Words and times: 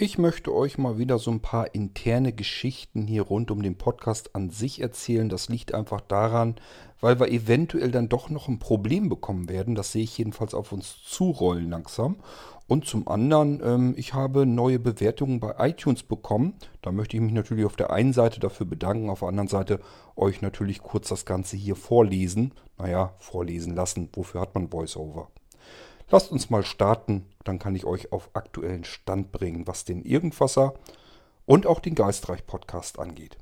Ich 0.00 0.16
möchte 0.16 0.54
euch 0.54 0.78
mal 0.78 0.96
wieder 0.96 1.18
so 1.18 1.32
ein 1.32 1.40
paar 1.40 1.74
interne 1.74 2.32
Geschichten 2.32 3.08
hier 3.08 3.22
rund 3.22 3.50
um 3.50 3.64
den 3.64 3.76
Podcast 3.76 4.36
an 4.36 4.48
sich 4.48 4.80
erzählen. 4.80 5.28
Das 5.28 5.48
liegt 5.48 5.74
einfach 5.74 6.00
daran, 6.00 6.54
weil 7.00 7.18
wir 7.18 7.32
eventuell 7.32 7.90
dann 7.90 8.08
doch 8.08 8.30
noch 8.30 8.46
ein 8.46 8.60
Problem 8.60 9.08
bekommen 9.08 9.48
werden. 9.48 9.74
Das 9.74 9.90
sehe 9.90 10.04
ich 10.04 10.16
jedenfalls 10.16 10.54
auf 10.54 10.70
uns 10.70 11.02
zurollen 11.02 11.68
langsam. 11.68 12.18
Und 12.68 12.86
zum 12.86 13.08
anderen, 13.08 13.60
ähm, 13.64 13.94
ich 13.96 14.14
habe 14.14 14.46
neue 14.46 14.78
Bewertungen 14.78 15.40
bei 15.40 15.56
iTunes 15.58 16.04
bekommen. 16.04 16.54
Da 16.80 16.92
möchte 16.92 17.16
ich 17.16 17.20
mich 17.20 17.32
natürlich 17.32 17.64
auf 17.64 17.74
der 17.74 17.90
einen 17.90 18.12
Seite 18.12 18.38
dafür 18.38 18.66
bedanken, 18.66 19.10
auf 19.10 19.18
der 19.18 19.30
anderen 19.30 19.48
Seite 19.48 19.80
euch 20.14 20.42
natürlich 20.42 20.80
kurz 20.80 21.08
das 21.08 21.26
Ganze 21.26 21.56
hier 21.56 21.74
vorlesen. 21.74 22.54
Naja, 22.76 23.14
vorlesen 23.18 23.74
lassen. 23.74 24.10
Wofür 24.12 24.42
hat 24.42 24.54
man 24.54 24.72
VoiceOver? 24.72 25.28
Lasst 26.10 26.32
uns 26.32 26.48
mal 26.48 26.64
starten, 26.64 27.26
dann 27.44 27.58
kann 27.58 27.76
ich 27.76 27.84
euch 27.84 28.12
auf 28.12 28.30
aktuellen 28.32 28.84
Stand 28.84 29.30
bringen, 29.30 29.66
was 29.66 29.84
den 29.84 30.02
Irgendwasser 30.02 30.72
und 31.44 31.66
auch 31.66 31.80
den 31.80 31.94
Geistreich 31.94 32.46
Podcast 32.46 32.98
angeht. 32.98 33.36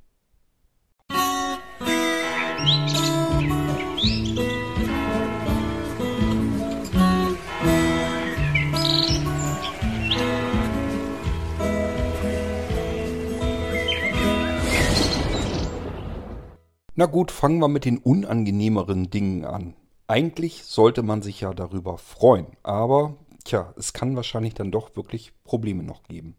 Na 16.98 17.04
gut, 17.04 17.30
fangen 17.30 17.58
wir 17.60 17.68
mit 17.68 17.84
den 17.84 17.98
unangenehmeren 17.98 19.10
Dingen 19.10 19.44
an. 19.44 19.74
Eigentlich 20.08 20.64
sollte 20.64 21.02
man 21.02 21.22
sich 21.22 21.40
ja 21.40 21.52
darüber 21.52 21.98
freuen, 21.98 22.46
aber 22.62 23.16
tja, 23.44 23.74
es 23.76 23.92
kann 23.92 24.14
wahrscheinlich 24.14 24.54
dann 24.54 24.70
doch 24.70 24.94
wirklich 24.94 25.32
Probleme 25.42 25.82
noch 25.82 26.04
geben. 26.04 26.36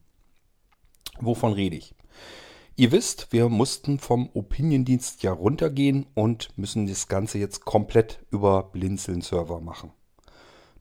Wovon 1.19 1.53
rede 1.53 1.75
ich? 1.75 1.93
Ihr 2.77 2.91
wisst, 2.91 3.33
wir 3.33 3.49
mussten 3.49 3.99
vom 3.99 4.29
Opinion-Dienst 4.33 5.23
ja 5.23 5.33
runtergehen 5.33 6.05
und 6.13 6.49
müssen 6.57 6.87
das 6.87 7.07
Ganze 7.07 7.39
jetzt 7.39 7.65
komplett 7.65 8.19
über 8.29 8.63
Blinzeln-Server 8.63 9.59
machen. 9.59 9.91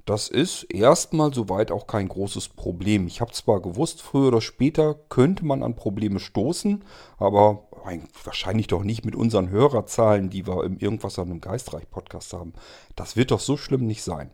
Das 0.05 0.28
ist 0.28 0.62
erstmal 0.64 1.34
soweit 1.34 1.72
auch 1.72 1.88
kein 1.88 2.06
großes 2.06 2.50
Problem. 2.50 3.08
Ich 3.08 3.20
habe 3.20 3.32
zwar 3.32 3.60
gewusst, 3.60 4.03
früher 4.03 4.28
oder 4.28 4.41
später 4.41 4.94
könnte 4.94 5.44
man 5.44 5.64
an 5.64 5.75
Probleme 5.75 6.20
stoßen, 6.20 6.84
aber 7.19 7.66
wahrscheinlich 8.24 8.66
doch 8.66 8.84
nicht 8.84 9.04
mit 9.04 9.14
unseren 9.14 9.50
Hörerzahlen, 9.50 10.30
die 10.30 10.46
wir 10.46 10.64
im 10.64 10.78
Irgendwas 10.78 11.18
an 11.18 11.30
einem 11.30 11.40
Geistreich-Podcast 11.40 12.32
haben. 12.32 12.52
Das 12.94 13.16
wird 13.16 13.30
doch 13.30 13.40
so 13.40 13.56
schlimm 13.56 13.86
nicht 13.86 14.02
sein. 14.02 14.30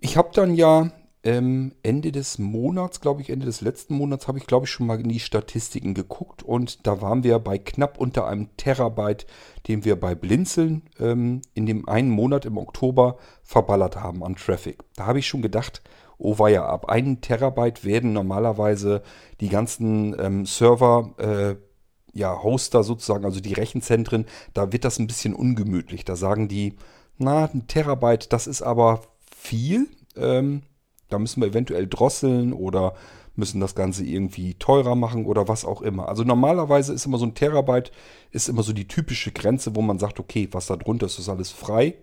Ich 0.00 0.16
habe 0.16 0.30
dann 0.32 0.54
ja 0.54 0.90
ähm, 1.24 1.72
Ende 1.82 2.10
des 2.10 2.38
Monats, 2.38 3.00
glaube 3.00 3.22
ich, 3.22 3.30
Ende 3.30 3.46
des 3.46 3.60
letzten 3.60 3.94
Monats, 3.94 4.26
habe 4.26 4.38
ich, 4.38 4.46
glaube 4.46 4.66
ich, 4.66 4.72
schon 4.72 4.86
mal 4.86 5.00
in 5.00 5.08
die 5.08 5.20
Statistiken 5.20 5.94
geguckt 5.94 6.42
und 6.42 6.86
da 6.86 7.00
waren 7.00 7.22
wir 7.22 7.38
bei 7.38 7.58
knapp 7.58 7.98
unter 7.98 8.26
einem 8.26 8.48
Terabyte, 8.56 9.26
den 9.68 9.84
wir 9.84 9.98
bei 9.98 10.14
Blinzeln 10.14 10.82
ähm, 10.98 11.42
in 11.54 11.66
dem 11.66 11.88
einen 11.88 12.10
Monat 12.10 12.44
im 12.44 12.58
Oktober 12.58 13.18
verballert 13.44 13.96
haben 13.96 14.24
an 14.24 14.34
Traffic. 14.34 14.82
Da 14.96 15.06
habe 15.06 15.20
ich 15.20 15.28
schon 15.28 15.42
gedacht, 15.42 15.82
oh 16.18 16.38
weia, 16.38 16.66
ab 16.66 16.88
einem 16.88 17.20
Terabyte 17.20 17.84
werden 17.84 18.12
normalerweise 18.12 19.02
die 19.40 19.48
ganzen 19.48 20.18
ähm, 20.18 20.46
Server, 20.46 21.14
äh, 21.18 21.56
ja, 22.12 22.42
Hoster 22.42 22.82
sozusagen, 22.82 23.24
also 23.24 23.40
die 23.40 23.54
Rechenzentren, 23.54 24.26
da 24.54 24.72
wird 24.72 24.84
das 24.84 24.98
ein 24.98 25.06
bisschen 25.06 25.34
ungemütlich. 25.34 26.04
Da 26.04 26.16
sagen 26.16 26.48
die, 26.48 26.74
na, 27.18 27.46
ein 27.46 27.66
Terabyte, 27.66 28.32
das 28.32 28.46
ist 28.46 28.62
aber 28.62 29.02
viel. 29.34 29.88
Ähm, 30.16 30.62
da 31.08 31.18
müssen 31.18 31.40
wir 31.42 31.48
eventuell 31.48 31.86
drosseln 31.86 32.52
oder 32.52 32.94
müssen 33.34 33.60
das 33.60 33.74
Ganze 33.74 34.04
irgendwie 34.04 34.54
teurer 34.54 34.94
machen 34.94 35.24
oder 35.24 35.48
was 35.48 35.64
auch 35.64 35.82
immer. 35.82 36.08
Also 36.08 36.22
normalerweise 36.24 36.92
ist 36.92 37.06
immer 37.06 37.18
so 37.18 37.26
ein 37.26 37.34
Terabyte, 37.34 37.90
ist 38.30 38.48
immer 38.48 38.62
so 38.62 38.72
die 38.72 38.88
typische 38.88 39.32
Grenze, 39.32 39.74
wo 39.74 39.82
man 39.82 39.98
sagt, 39.98 40.20
okay, 40.20 40.48
was 40.52 40.66
da 40.66 40.76
drunter 40.76 41.06
ist, 41.06 41.18
ist 41.18 41.28
alles 41.28 41.50
frei. 41.50 41.94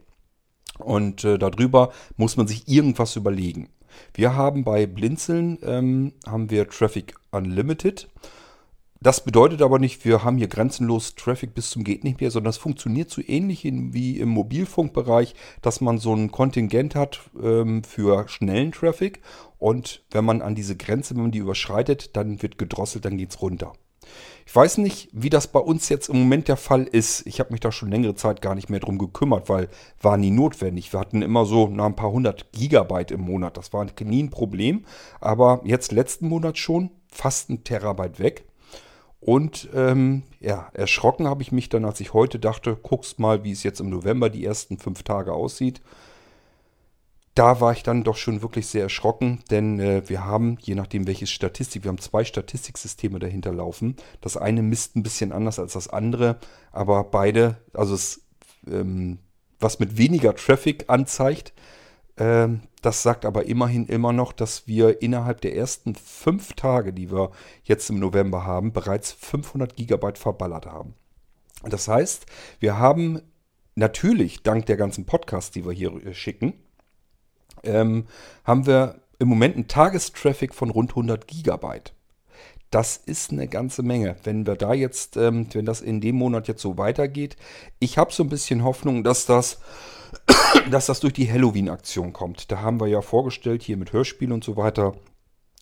Und 0.79 1.23
äh, 1.23 1.37
darüber 1.37 1.91
muss 2.17 2.37
man 2.37 2.47
sich 2.47 2.67
irgendwas 2.67 3.15
überlegen. 3.15 3.69
Wir 4.13 4.35
haben 4.35 4.63
bei 4.63 4.85
Blinzeln, 4.85 5.59
ähm, 5.63 6.13
haben 6.25 6.49
wir 6.49 6.69
Traffic 6.69 7.15
Unlimited. 7.31 8.07
Das 9.01 9.23
bedeutet 9.23 9.61
aber 9.61 9.79
nicht, 9.79 10.03
wir 10.03 10.25
haben 10.25 10.37
hier 10.37 10.49
grenzenlos 10.49 11.15
Traffic 11.15 11.53
bis 11.53 11.69
zum 11.69 11.85
geht 11.85 12.03
nicht 12.03 12.19
mehr, 12.19 12.31
sondern 12.31 12.49
das 12.49 12.57
funktioniert 12.57 13.09
so 13.09 13.21
ähnlich 13.25 13.63
wie 13.63 14.19
im 14.19 14.27
Mobilfunkbereich, 14.29 15.35
dass 15.61 15.79
man 15.79 15.99
so 15.99 16.13
ein 16.13 16.31
Kontingent 16.31 16.95
hat 16.95 17.21
ähm, 17.41 17.83
für 17.85 18.27
schnellen 18.27 18.73
Traffic 18.73 19.21
und 19.57 20.03
wenn 20.11 20.25
man 20.25 20.41
an 20.41 20.53
diese 20.53 20.75
Grenze, 20.75 21.15
wenn 21.15 21.23
man 21.23 21.31
die 21.31 21.39
überschreitet, 21.39 22.17
dann 22.17 22.41
wird 22.41 22.57
gedrosselt, 22.57 23.05
dann 23.05 23.17
geht 23.17 23.29
es 23.29 23.41
runter. 23.41 23.71
Ich 24.45 24.55
weiß 24.55 24.79
nicht, 24.79 25.09
wie 25.13 25.29
das 25.29 25.47
bei 25.47 25.59
uns 25.59 25.87
jetzt 25.89 26.09
im 26.09 26.19
Moment 26.19 26.47
der 26.47 26.57
Fall 26.57 26.83
ist. 26.83 27.25
Ich 27.27 27.39
habe 27.39 27.51
mich 27.51 27.59
da 27.61 27.71
schon 27.71 27.91
längere 27.91 28.15
Zeit 28.15 28.41
gar 28.41 28.55
nicht 28.55 28.69
mehr 28.69 28.79
drum 28.79 28.97
gekümmert, 28.97 29.47
weil 29.47 29.69
war 30.01 30.17
nie 30.17 30.31
notwendig. 30.31 30.91
Wir 30.91 30.99
hatten 30.99 31.21
immer 31.21 31.45
so 31.45 31.69
na, 31.71 31.85
ein 31.85 31.95
paar 31.95 32.11
hundert 32.11 32.51
Gigabyte 32.51 33.11
im 33.11 33.21
Monat. 33.21 33.57
Das 33.57 33.71
war 33.71 33.85
nie 34.01 34.23
ein 34.23 34.31
Problem. 34.31 34.85
Aber 35.21 35.61
jetzt 35.63 35.91
letzten 35.91 36.27
Monat 36.27 36.57
schon 36.57 36.89
fast 37.11 37.49
ein 37.49 37.63
Terabyte 37.63 38.19
weg. 38.19 38.48
Und 39.19 39.69
ähm, 39.73 40.23
ja, 40.39 40.69
erschrocken 40.73 41.27
habe 41.27 41.41
ich 41.41 41.51
mich 41.51 41.69
dann, 41.69 41.85
als 41.85 41.99
ich 41.99 42.13
heute 42.13 42.39
dachte, 42.39 42.77
guckst 42.81 43.19
mal, 43.19 43.43
wie 43.43 43.51
es 43.51 43.63
jetzt 43.63 43.81
im 43.81 43.89
November 43.89 44.29
die 44.29 44.45
ersten 44.45 44.77
fünf 44.77 45.03
Tage 45.03 45.33
aussieht. 45.33 45.81
Da 47.35 47.61
war 47.61 47.71
ich 47.71 47.83
dann 47.83 48.03
doch 48.03 48.17
schon 48.17 48.41
wirklich 48.41 48.67
sehr 48.67 48.83
erschrocken, 48.83 49.39
denn 49.49 49.79
äh, 49.79 50.07
wir 50.07 50.25
haben, 50.25 50.57
je 50.61 50.75
nachdem 50.75 51.07
welches 51.07 51.31
Statistik, 51.31 51.83
wir 51.83 51.89
haben 51.89 51.99
zwei 51.99 52.23
Statistiksysteme 52.23 53.19
dahinter 53.19 53.53
laufen. 53.53 53.95
Das 54.21 54.35
eine 54.35 54.61
misst 54.61 54.95
ein 54.95 55.03
bisschen 55.03 55.31
anders 55.31 55.59
als 55.59 55.73
das 55.73 55.87
andere, 55.87 56.37
aber 56.71 57.03
beide, 57.03 57.57
also 57.73 57.95
es, 57.95 58.21
ähm, 58.67 59.19
was 59.59 59.79
mit 59.79 59.97
weniger 59.97 60.35
Traffic 60.35 60.85
anzeigt, 60.87 61.53
ähm, 62.17 62.61
das 62.81 63.03
sagt 63.03 63.25
aber 63.25 63.45
immerhin 63.45 63.85
immer 63.87 64.13
noch, 64.13 64.31
dass 64.31 64.67
wir 64.67 65.01
innerhalb 65.01 65.41
der 65.41 65.55
ersten 65.55 65.95
fünf 65.95 66.53
Tage, 66.53 66.93
die 66.93 67.11
wir 67.11 67.31
jetzt 67.63 67.89
im 67.89 67.99
November 67.99 68.45
haben, 68.45 68.71
bereits 68.71 69.11
500 69.11 69.75
Gigabyte 69.75 70.17
verballert 70.17 70.65
haben. 70.65 70.95
Das 71.63 71.87
heißt, 71.87 72.25
wir 72.59 72.77
haben 72.77 73.21
natürlich 73.75 74.43
dank 74.43 74.65
der 74.65 74.77
ganzen 74.77 75.05
Podcasts, 75.05 75.51
die 75.51 75.65
wir 75.65 75.73
hier 75.73 75.93
äh, 76.05 76.13
schicken, 76.13 76.53
ähm, 77.63 78.07
haben 78.45 78.65
wir 78.65 79.01
im 79.19 79.27
Moment 79.27 79.55
einen 79.55 79.67
Tagestraffic 79.67 80.53
von 80.55 80.69
rund 80.69 80.91
100 80.91 81.27
Gigabyte. 81.27 81.93
Das 82.71 82.97
ist 82.97 83.31
eine 83.31 83.47
ganze 83.47 83.81
Menge. 83.81 84.15
Wenn 84.23 84.45
wir 84.45 84.55
da 84.55 84.73
jetzt, 84.73 85.17
ähm, 85.17 85.47
wenn 85.53 85.65
das 85.65 85.81
in 85.81 86.01
dem 86.01 86.15
Monat 86.15 86.47
jetzt 86.47 86.61
so 86.61 86.77
weitergeht, 86.77 87.35
ich 87.79 87.97
habe 87.97 88.13
so 88.13 88.23
ein 88.23 88.29
bisschen 88.29 88.63
Hoffnung, 88.63 89.03
dass 89.03 89.25
das 89.25 89.59
dass 90.71 90.87
das 90.87 90.99
durch 90.99 91.13
die 91.13 91.31
Halloween-Aktion 91.31 92.13
kommt. 92.13 92.51
Da 92.51 92.61
haben 92.61 92.79
wir 92.79 92.87
ja 92.87 93.01
vorgestellt, 93.01 93.63
hier 93.63 93.77
mit 93.77 93.93
Hörspiel 93.93 94.31
und 94.31 94.43
so 94.43 94.57
weiter, 94.57 94.95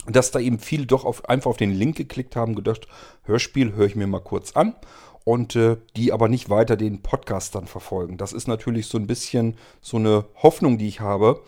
dass 0.07 0.31
da 0.31 0.39
eben 0.39 0.59
viele 0.59 0.85
doch 0.85 1.05
auf, 1.05 1.27
einfach 1.29 1.49
auf 1.49 1.57
den 1.57 1.71
Link 1.71 1.97
geklickt 1.97 2.35
haben, 2.35 2.55
gedacht, 2.55 2.87
Hörspiel 3.23 3.73
höre 3.73 3.87
ich 3.87 3.95
mir 3.95 4.07
mal 4.07 4.21
kurz 4.21 4.53
an 4.53 4.75
und 5.23 5.55
äh, 5.55 5.77
die 5.95 6.13
aber 6.13 6.29
nicht 6.29 6.49
weiter 6.49 6.77
den 6.77 7.01
Podcast 7.01 7.55
dann 7.55 7.67
verfolgen. 7.67 8.17
Das 8.17 8.31
ist 8.31 8.47
natürlich 8.47 8.87
so 8.87 8.97
ein 8.97 9.07
bisschen 9.07 9.57
so 9.81 9.97
eine 9.97 10.25
Hoffnung, 10.35 10.77
die 10.77 10.87
ich 10.87 11.01
habe, 11.01 11.43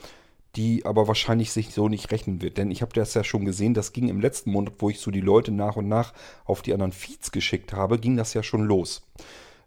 die 0.56 0.86
aber 0.86 1.08
wahrscheinlich 1.08 1.52
sich 1.52 1.74
so 1.74 1.90
nicht 1.90 2.12
rechnen 2.12 2.42
wird. 2.42 2.58
Denn 2.58 2.72
ich 2.72 2.82
habe 2.82 2.94
das 2.94 3.14
ja 3.14 3.24
schon 3.24 3.46
gesehen, 3.46 3.74
das 3.74 3.94
ging 3.94 4.10
im 4.10 4.20
letzten 4.20 4.52
Monat, 4.52 4.74
wo 4.80 4.90
ich 4.90 5.00
so 5.00 5.12
die 5.12 5.22
Leute 5.22 5.52
nach 5.52 5.76
und 5.76 5.88
nach 5.88 6.14
auf 6.46 6.62
die 6.62 6.74
anderen 6.74 6.92
Feeds 6.92 7.32
geschickt 7.32 7.74
habe, 7.74 8.00
ging 8.00 8.18
das 8.18 8.34
ja 8.34 8.44
schon 8.44 8.64
los. 8.64 9.04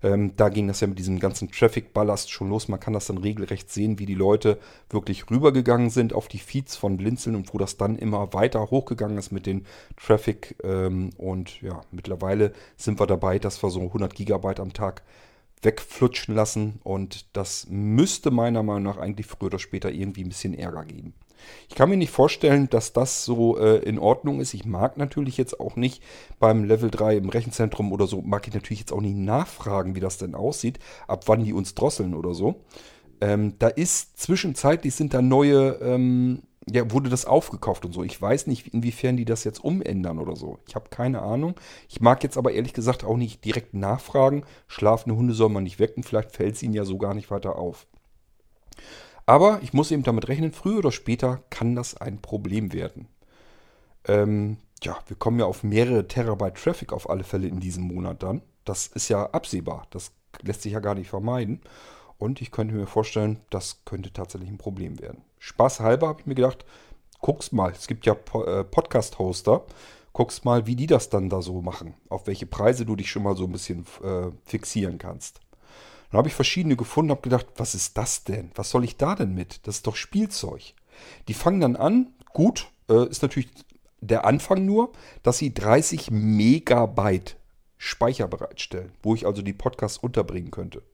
Ähm, 0.03 0.33
da 0.37 0.49
ging 0.49 0.67
das 0.67 0.81
ja 0.81 0.89
mit 0.89 0.99
diesem 0.99 1.21
ganzen 1.21 1.51
Traffic-Ballast 1.51 2.31
schon 2.31 2.49
los. 2.49 2.69
Man 2.69 2.81
kann 2.81 2.93
das 2.93 3.07
dann 3.07 3.19
regelrecht 3.19 3.71
sehen, 3.71 3.99
wie 3.99 4.07
die 4.07 4.15
Leute 4.15 4.59
wirklich 4.91 5.31
rübergegangen 5.31 5.91
sind 5.91 6.13
auf 6.13 6.29
die 6.29 6.39
Feeds 6.39 6.77
von 6.77 6.97
Blinzeln 6.97 7.37
und 7.37 7.55
wo 7.55 7.59
das 7.59 7.77
dann 7.77 7.97
immer 7.97 8.33
weiter 8.33 8.71
hochgegangen 8.71 9.19
ist 9.19 9.31
mit 9.31 9.47
den 9.47 9.65
Traffic. 9.97 10.57
Ähm, 10.65 11.11
und 11.19 11.63
ja, 11.63 11.83
mittlerweile 11.93 12.53
sind 12.77 12.99
wir 12.99 13.07
dabei, 13.07 13.39
dass 13.39 13.63
wir 13.63 13.71
so 13.71 13.81
100 13.81 14.15
Gigabyte 14.15 14.61
am 14.61 14.73
Tag 14.73 15.03
wegflutschen 15.63 16.35
lassen 16.35 16.81
und 16.83 17.37
das 17.37 17.67
müsste 17.71 18.31
meiner 18.31 18.63
Meinung 18.63 18.83
nach 18.83 18.99
eigentlich 18.99 19.27
früher 19.27 19.47
oder 19.47 19.59
später 19.59 19.91
irgendwie 19.91 20.25
ein 20.25 20.29
bisschen 20.29 20.55
Ärger 20.55 20.85
geben. 20.85 21.15
Ich 21.69 21.75
kann 21.75 21.89
mir 21.89 21.97
nicht 21.97 22.11
vorstellen, 22.13 22.69
dass 22.71 22.93
das 22.93 23.25
so 23.25 23.59
äh, 23.59 23.79
in 23.79 23.99
Ordnung 23.99 24.41
ist. 24.41 24.55
Ich 24.55 24.65
mag 24.65 24.97
natürlich 24.97 25.37
jetzt 25.37 25.59
auch 25.59 25.77
nicht 25.77 26.03
beim 26.39 26.65
Level 26.65 26.91
3 26.91 27.17
im 27.17 27.29
Rechenzentrum 27.29 27.93
oder 27.93 28.07
so, 28.07 28.23
mag 28.23 28.47
ich 28.47 28.55
natürlich 28.55 28.81
jetzt 28.81 28.93
auch 28.93 29.01
nicht 29.01 29.17
nachfragen, 29.17 29.95
wie 29.95 30.01
das 30.01 30.19
denn 30.19 30.35
aussieht, 30.35 30.79
ab 31.07 31.25
wann 31.27 31.45
die 31.45 31.53
uns 31.53 31.75
drosseln 31.75 32.15
oder 32.15 32.35
so. 32.35 32.63
Ähm, 33.21 33.55
da 33.59 33.69
ist 33.69 34.19
zwischenzeitlich 34.19 34.95
sind 34.95 35.15
da 35.15 35.23
neue, 35.23 35.79
ähm, 35.81 36.43
ja, 36.71 36.91
wurde 36.91 37.11
das 37.11 37.25
aufgekauft 37.25 37.85
und 37.85 37.93
so. 37.93 38.05
Ich 38.05 38.21
weiß 38.21 38.47
nicht, 38.47 38.69
inwiefern 38.69 39.17
die 39.17 39.25
das 39.25 39.45
jetzt 39.45 39.65
umändern 39.65 40.19
oder 40.19 40.37
so. 40.37 40.59
Ich 40.67 40.75
habe 40.75 40.91
keine 40.91 41.23
Ahnung. 41.23 41.55
Ich 41.89 42.01
mag 42.01 42.23
jetzt 42.23 42.39
aber 42.39 42.53
ehrlich 42.53 42.73
gesagt 42.73 43.05
auch 43.05 43.17
nicht 43.17 43.45
direkt 43.45 43.75
nachfragen. 43.75 44.45
Schlafende 44.69 45.17
Hunde 45.17 45.35
soll 45.35 45.49
man 45.49 45.65
nicht 45.65 45.81
wecken, 45.81 46.03
vielleicht 46.03 46.37
fällt 46.37 46.55
es 46.55 46.63
ihnen 46.63 46.75
ja 46.75 46.85
so 46.85 46.99
gar 46.99 47.15
nicht 47.15 47.31
weiter 47.31 47.57
auf. 47.57 47.87
Aber 49.27 49.61
ich 49.63 49.73
muss 49.73 49.91
eben 49.91 50.03
damit 50.03 50.29
rechnen, 50.29 50.53
früher 50.53 50.79
oder 50.79 50.93
später 50.93 51.43
kann 51.51 51.75
das 51.75 51.97
ein 51.97 52.21
Problem 52.21 52.73
werden. 52.73 53.09
Ähm, 54.07 54.57
ja, 54.83 54.99
wir 55.07 55.17
kommen 55.17 55.39
ja 55.39 55.47
auf 55.47 55.63
mehrere 55.63 56.09
Terabyte 56.09 56.57
Traffic 56.57 56.93
auf 56.93 57.09
alle 57.09 57.25
Fälle 57.25 57.47
in 57.47 57.61
diesem 57.61 57.85
Monat 57.85 58.23
dann. 58.23 58.43
Das 58.65 58.89
ist 58.89 59.09
ja 59.09 59.27
absehbar. 59.27 59.87
Das 59.91 60.13
lässt 60.43 60.63
sich 60.63 60.73
ja 60.73 60.81
gar 60.81 60.95
nicht 60.95 61.11
vermeiden. 61.11 61.61
Und 62.23 62.41
ich 62.41 62.53
könnte 62.53 62.77
mir 62.77 62.87
vorstellen, 62.87 63.41
das 63.51 63.81
könnte 63.85 64.13
tatsächlich 64.13 64.49
ein 64.49 64.57
Problem 64.57 65.01
werden. 65.01 65.25
Spaß 65.41 65.81
halber 65.81 66.07
habe 66.07 66.21
ich 66.21 66.27
mir 66.27 66.37
gedacht, 66.37 66.65
guck's 67.21 67.51
mal. 67.51 67.73
Es 67.73 67.89
gibt 67.89 68.07
ja 68.07 68.13
äh, 68.13 68.63
Podcast-Hoster. 68.63 69.65
Guck's 70.13 70.45
mal, 70.45 70.69
wie 70.69 70.77
die 70.77 70.87
das 70.87 71.11
dann 71.11 71.29
da 71.29 71.43
so 71.43 71.63
machen. 71.63 71.95
Auf 72.09 72.29
welche 72.29 72.47
Preise 72.47 72.87
du 72.87 72.95
dich 72.95 73.11
schon 73.11 73.25
mal 73.25 73.37
so 73.37 73.43
ein 73.43 73.51
bisschen 73.51 73.85
äh, 74.05 74.31
fixieren 74.45 74.99
kannst. 74.99 75.41
Dann 76.13 76.19
habe 76.19 76.29
ich 76.29 76.35
verschiedene 76.35 76.77
gefunden, 76.77 77.11
habe 77.11 77.23
gedacht, 77.23 77.47
was 77.57 77.75
ist 77.75 77.99
das 77.99 78.23
denn? 78.23 78.53
Was 78.55 78.71
soll 78.71 78.85
ich 78.85 78.97
da 78.97 79.17
denn 79.17 79.35
mit? 79.35 79.67
Das 79.67 79.79
ist 79.79 79.89
doch 79.89 79.97
Spielzeug. 79.97 80.75
Die 81.27 81.35
fangen 81.35 81.61
dann 81.61 81.75
an, 81.75 82.15
gut, 82.33 82.69
äh, 82.89 83.09
ist 83.09 83.23
natürlich 83.23 83.51
der 84.01 84.25
Anfang 84.27 84.65
nur, 84.65 84.93
dass 85.25 85.39
sie 85.39 85.53
30 85.53 86.13
Megabyte 86.13 87.37
Speicher 87.79 88.29
bereitstellen, 88.29 88.93
wo 89.03 89.17
ich 89.17 89.27
also 89.27 89.43
die 89.43 89.53
Podcasts 89.53 89.99
unterbringen 89.99 90.53
könnte. 90.53 90.85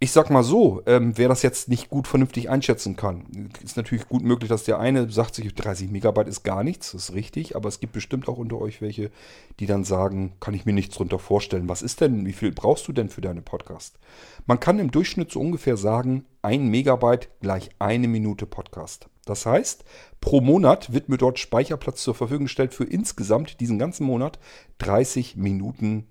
Ich 0.00 0.12
sag 0.12 0.30
mal 0.30 0.44
so, 0.44 0.80
ähm, 0.86 1.18
wer 1.18 1.28
das 1.28 1.42
jetzt 1.42 1.68
nicht 1.68 1.90
gut 1.90 2.06
vernünftig 2.06 2.48
einschätzen 2.48 2.94
kann, 2.94 3.50
ist 3.64 3.76
natürlich 3.76 4.06
gut 4.08 4.22
möglich, 4.22 4.48
dass 4.48 4.62
der 4.62 4.78
eine 4.78 5.10
sagt 5.10 5.34
sich, 5.34 5.52
30 5.52 5.90
Megabyte 5.90 6.28
ist 6.28 6.44
gar 6.44 6.62
nichts, 6.62 6.92
das 6.92 7.08
ist 7.08 7.14
richtig, 7.14 7.56
aber 7.56 7.68
es 7.68 7.80
gibt 7.80 7.94
bestimmt 7.94 8.28
auch 8.28 8.38
unter 8.38 8.60
euch 8.60 8.80
welche, 8.80 9.10
die 9.58 9.66
dann 9.66 9.82
sagen, 9.82 10.34
kann 10.38 10.54
ich 10.54 10.64
mir 10.64 10.72
nichts 10.72 10.94
drunter 10.94 11.18
vorstellen. 11.18 11.68
Was 11.68 11.82
ist 11.82 12.00
denn, 12.00 12.26
wie 12.26 12.32
viel 12.32 12.52
brauchst 12.52 12.86
du 12.86 12.92
denn 12.92 13.08
für 13.08 13.22
deine 13.22 13.42
Podcast? 13.42 13.98
Man 14.46 14.60
kann 14.60 14.78
im 14.78 14.92
Durchschnitt 14.92 15.32
so 15.32 15.40
ungefähr 15.40 15.76
sagen, 15.76 16.26
ein 16.42 16.68
Megabyte 16.68 17.28
gleich 17.40 17.70
eine 17.80 18.06
Minute 18.06 18.46
Podcast. 18.46 19.08
Das 19.24 19.46
heißt, 19.46 19.84
pro 20.20 20.40
Monat 20.40 20.92
wird 20.92 21.08
mir 21.08 21.18
dort 21.18 21.40
Speicherplatz 21.40 22.04
zur 22.04 22.14
Verfügung 22.14 22.44
gestellt 22.44 22.72
für 22.72 22.84
insgesamt 22.84 23.58
diesen 23.58 23.80
ganzen 23.80 24.06
Monat 24.06 24.38
30 24.78 25.34
Minuten 25.34 26.06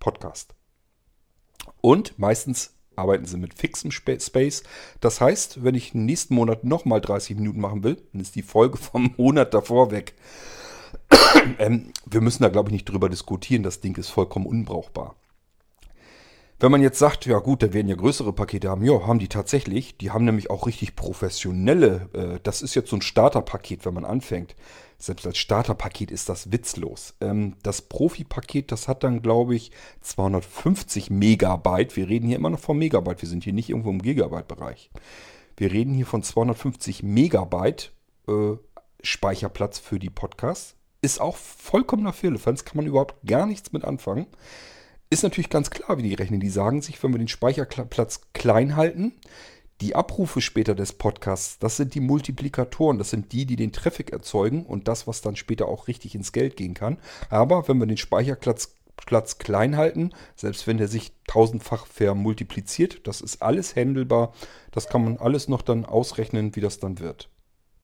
Podcast. 0.00 0.56
Und 1.80 2.18
meistens 2.18 2.74
arbeiten 2.96 3.24
sie 3.24 3.36
mit 3.36 3.54
fixem 3.54 3.90
Space. 3.90 4.62
Das 5.00 5.20
heißt, 5.20 5.64
wenn 5.64 5.74
ich 5.74 5.94
nächsten 5.94 6.34
Monat 6.34 6.64
nochmal 6.64 7.00
30 7.00 7.36
Minuten 7.36 7.60
machen 7.60 7.82
will, 7.82 7.96
dann 8.12 8.20
ist 8.20 8.34
die 8.34 8.42
Folge 8.42 8.78
vom 8.78 9.14
Monat 9.16 9.54
davor 9.54 9.90
weg. 9.90 10.14
ähm, 11.58 11.92
wir 12.06 12.20
müssen 12.20 12.42
da, 12.42 12.48
glaube 12.48 12.68
ich, 12.68 12.72
nicht 12.72 12.88
drüber 12.88 13.08
diskutieren. 13.08 13.62
Das 13.62 13.80
Ding 13.80 13.96
ist 13.96 14.08
vollkommen 14.08 14.46
unbrauchbar. 14.46 15.16
Wenn 16.58 16.70
man 16.70 16.82
jetzt 16.82 16.98
sagt, 16.98 17.24
ja 17.24 17.38
gut, 17.38 17.62
da 17.62 17.72
werden 17.72 17.88
ja 17.88 17.96
größere 17.96 18.34
Pakete 18.34 18.68
haben, 18.68 18.84
ja, 18.84 19.06
haben 19.06 19.18
die 19.18 19.28
tatsächlich. 19.28 19.96
Die 19.96 20.10
haben 20.10 20.26
nämlich 20.26 20.50
auch 20.50 20.66
richtig 20.66 20.94
professionelle. 20.94 22.10
Äh, 22.12 22.40
das 22.42 22.60
ist 22.60 22.74
jetzt 22.74 22.90
so 22.90 22.96
ein 22.96 23.02
Starterpaket, 23.02 23.86
wenn 23.86 23.94
man 23.94 24.04
anfängt. 24.04 24.54
Selbst 25.00 25.26
als 25.26 25.38
Starterpaket 25.38 26.10
ist 26.10 26.28
das 26.28 26.52
witzlos. 26.52 27.14
Ähm, 27.22 27.56
das 27.62 27.80
Profi-Paket, 27.80 28.70
das 28.70 28.86
hat 28.86 29.02
dann, 29.02 29.22
glaube 29.22 29.54
ich, 29.54 29.72
250 30.02 31.08
Megabyte. 31.08 31.96
Wir 31.96 32.06
reden 32.06 32.26
hier 32.26 32.36
immer 32.36 32.50
noch 32.50 32.60
von 32.60 32.78
Megabyte. 32.78 33.22
Wir 33.22 33.28
sind 33.28 33.42
hier 33.42 33.54
nicht 33.54 33.70
irgendwo 33.70 33.90
im 33.90 34.02
Gigabyte-Bereich. 34.02 34.90
Wir 35.56 35.72
reden 35.72 35.94
hier 35.94 36.06
von 36.06 36.22
250 36.22 37.02
Megabyte 37.02 37.92
äh, 38.28 38.56
Speicherplatz 39.02 39.78
für 39.78 39.98
die 39.98 40.10
Podcasts. 40.10 40.76
Ist 41.00 41.20
auch 41.20 41.36
vollkommener 41.36 42.12
Firlefanz, 42.12 42.66
kann 42.66 42.76
man 42.76 42.86
überhaupt 42.86 43.14
gar 43.26 43.46
nichts 43.46 43.72
mit 43.72 43.84
anfangen. 43.84 44.26
Ist 45.08 45.22
natürlich 45.22 45.50
ganz 45.50 45.70
klar, 45.70 45.96
wie 45.96 46.02
die 46.02 46.14
rechnen. 46.14 46.40
Die 46.40 46.50
sagen 46.50 46.82
sich, 46.82 47.02
wenn 47.02 47.12
wir 47.12 47.18
den 47.18 47.28
Speicherplatz 47.28 48.20
klein 48.34 48.76
halten, 48.76 49.14
die 49.80 49.94
Abrufe 49.94 50.40
später 50.40 50.74
des 50.74 50.92
Podcasts, 50.92 51.58
das 51.58 51.76
sind 51.76 51.94
die 51.94 52.00
Multiplikatoren, 52.00 52.98
das 52.98 53.10
sind 53.10 53.32
die, 53.32 53.46
die 53.46 53.56
den 53.56 53.72
Traffic 53.72 54.12
erzeugen 54.12 54.66
und 54.66 54.88
das, 54.88 55.06
was 55.06 55.22
dann 55.22 55.36
später 55.36 55.68
auch 55.68 55.88
richtig 55.88 56.14
ins 56.14 56.32
Geld 56.32 56.56
gehen 56.56 56.74
kann. 56.74 56.98
Aber 57.30 57.66
wenn 57.68 57.78
wir 57.78 57.86
den 57.86 57.96
Speicherplatz 57.96 58.74
Platz 59.06 59.38
klein 59.38 59.76
halten, 59.76 60.12
selbst 60.36 60.66
wenn 60.66 60.78
der 60.78 60.88
sich 60.88 61.12
tausendfach 61.26 61.86
vermultipliziert, 61.86 63.06
das 63.06 63.20
ist 63.20 63.42
alles 63.42 63.74
handelbar. 63.74 64.34
Das 64.72 64.88
kann 64.88 65.02
man 65.04 65.16
alles 65.16 65.48
noch 65.48 65.62
dann 65.62 65.84
ausrechnen, 65.84 66.54
wie 66.54 66.60
das 66.60 66.78
dann 66.78 66.98
wird. 66.98 67.28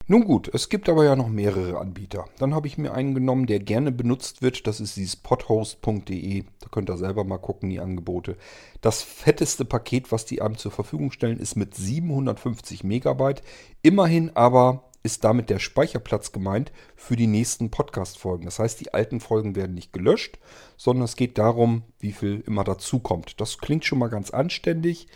Nun 0.09 0.23
gut, 0.23 0.49
es 0.53 0.69
gibt 0.69 0.87
aber 0.87 1.03
ja 1.03 1.17
noch 1.17 1.27
mehrere 1.27 1.79
Anbieter. 1.79 2.29
Dann 2.39 2.55
habe 2.55 2.67
ich 2.67 2.77
mir 2.77 2.93
einen 2.93 3.13
genommen, 3.13 3.45
der 3.45 3.59
gerne 3.59 3.91
benutzt 3.91 4.41
wird. 4.41 4.65
Das 4.65 4.79
ist 4.79 4.95
dieses 4.95 5.17
podhost.de. 5.17 6.43
Da 6.61 6.67
könnt 6.71 6.89
ihr 6.89 6.95
selber 6.95 7.25
mal 7.25 7.39
gucken, 7.39 7.69
die 7.69 7.81
Angebote. 7.81 8.37
Das 8.79 9.01
fetteste 9.01 9.65
Paket, 9.65 10.13
was 10.13 10.23
die 10.23 10.41
einem 10.41 10.57
zur 10.57 10.71
Verfügung 10.71 11.11
stellen, 11.11 11.41
ist 11.41 11.57
mit 11.57 11.75
750 11.75 12.85
Megabyte. 12.85 13.41
Immerhin 13.81 14.33
aber 14.33 14.85
ist 15.03 15.25
damit 15.25 15.49
der 15.49 15.59
Speicherplatz 15.59 16.31
gemeint 16.31 16.71
für 16.95 17.17
die 17.17 17.27
nächsten 17.27 17.69
Podcast-Folgen. 17.69 18.45
Das 18.45 18.59
heißt, 18.59 18.79
die 18.79 18.93
alten 18.93 19.19
Folgen 19.19 19.57
werden 19.57 19.73
nicht 19.73 19.91
gelöscht, 19.91 20.39
sondern 20.77 21.03
es 21.03 21.17
geht 21.17 21.37
darum, 21.37 21.83
wie 21.99 22.13
viel 22.13 22.41
immer 22.47 22.63
dazukommt. 22.63 23.41
Das 23.41 23.57
klingt 23.57 23.83
schon 23.83 23.99
mal 23.99 24.07
ganz 24.07 24.29
anständig 24.29 25.09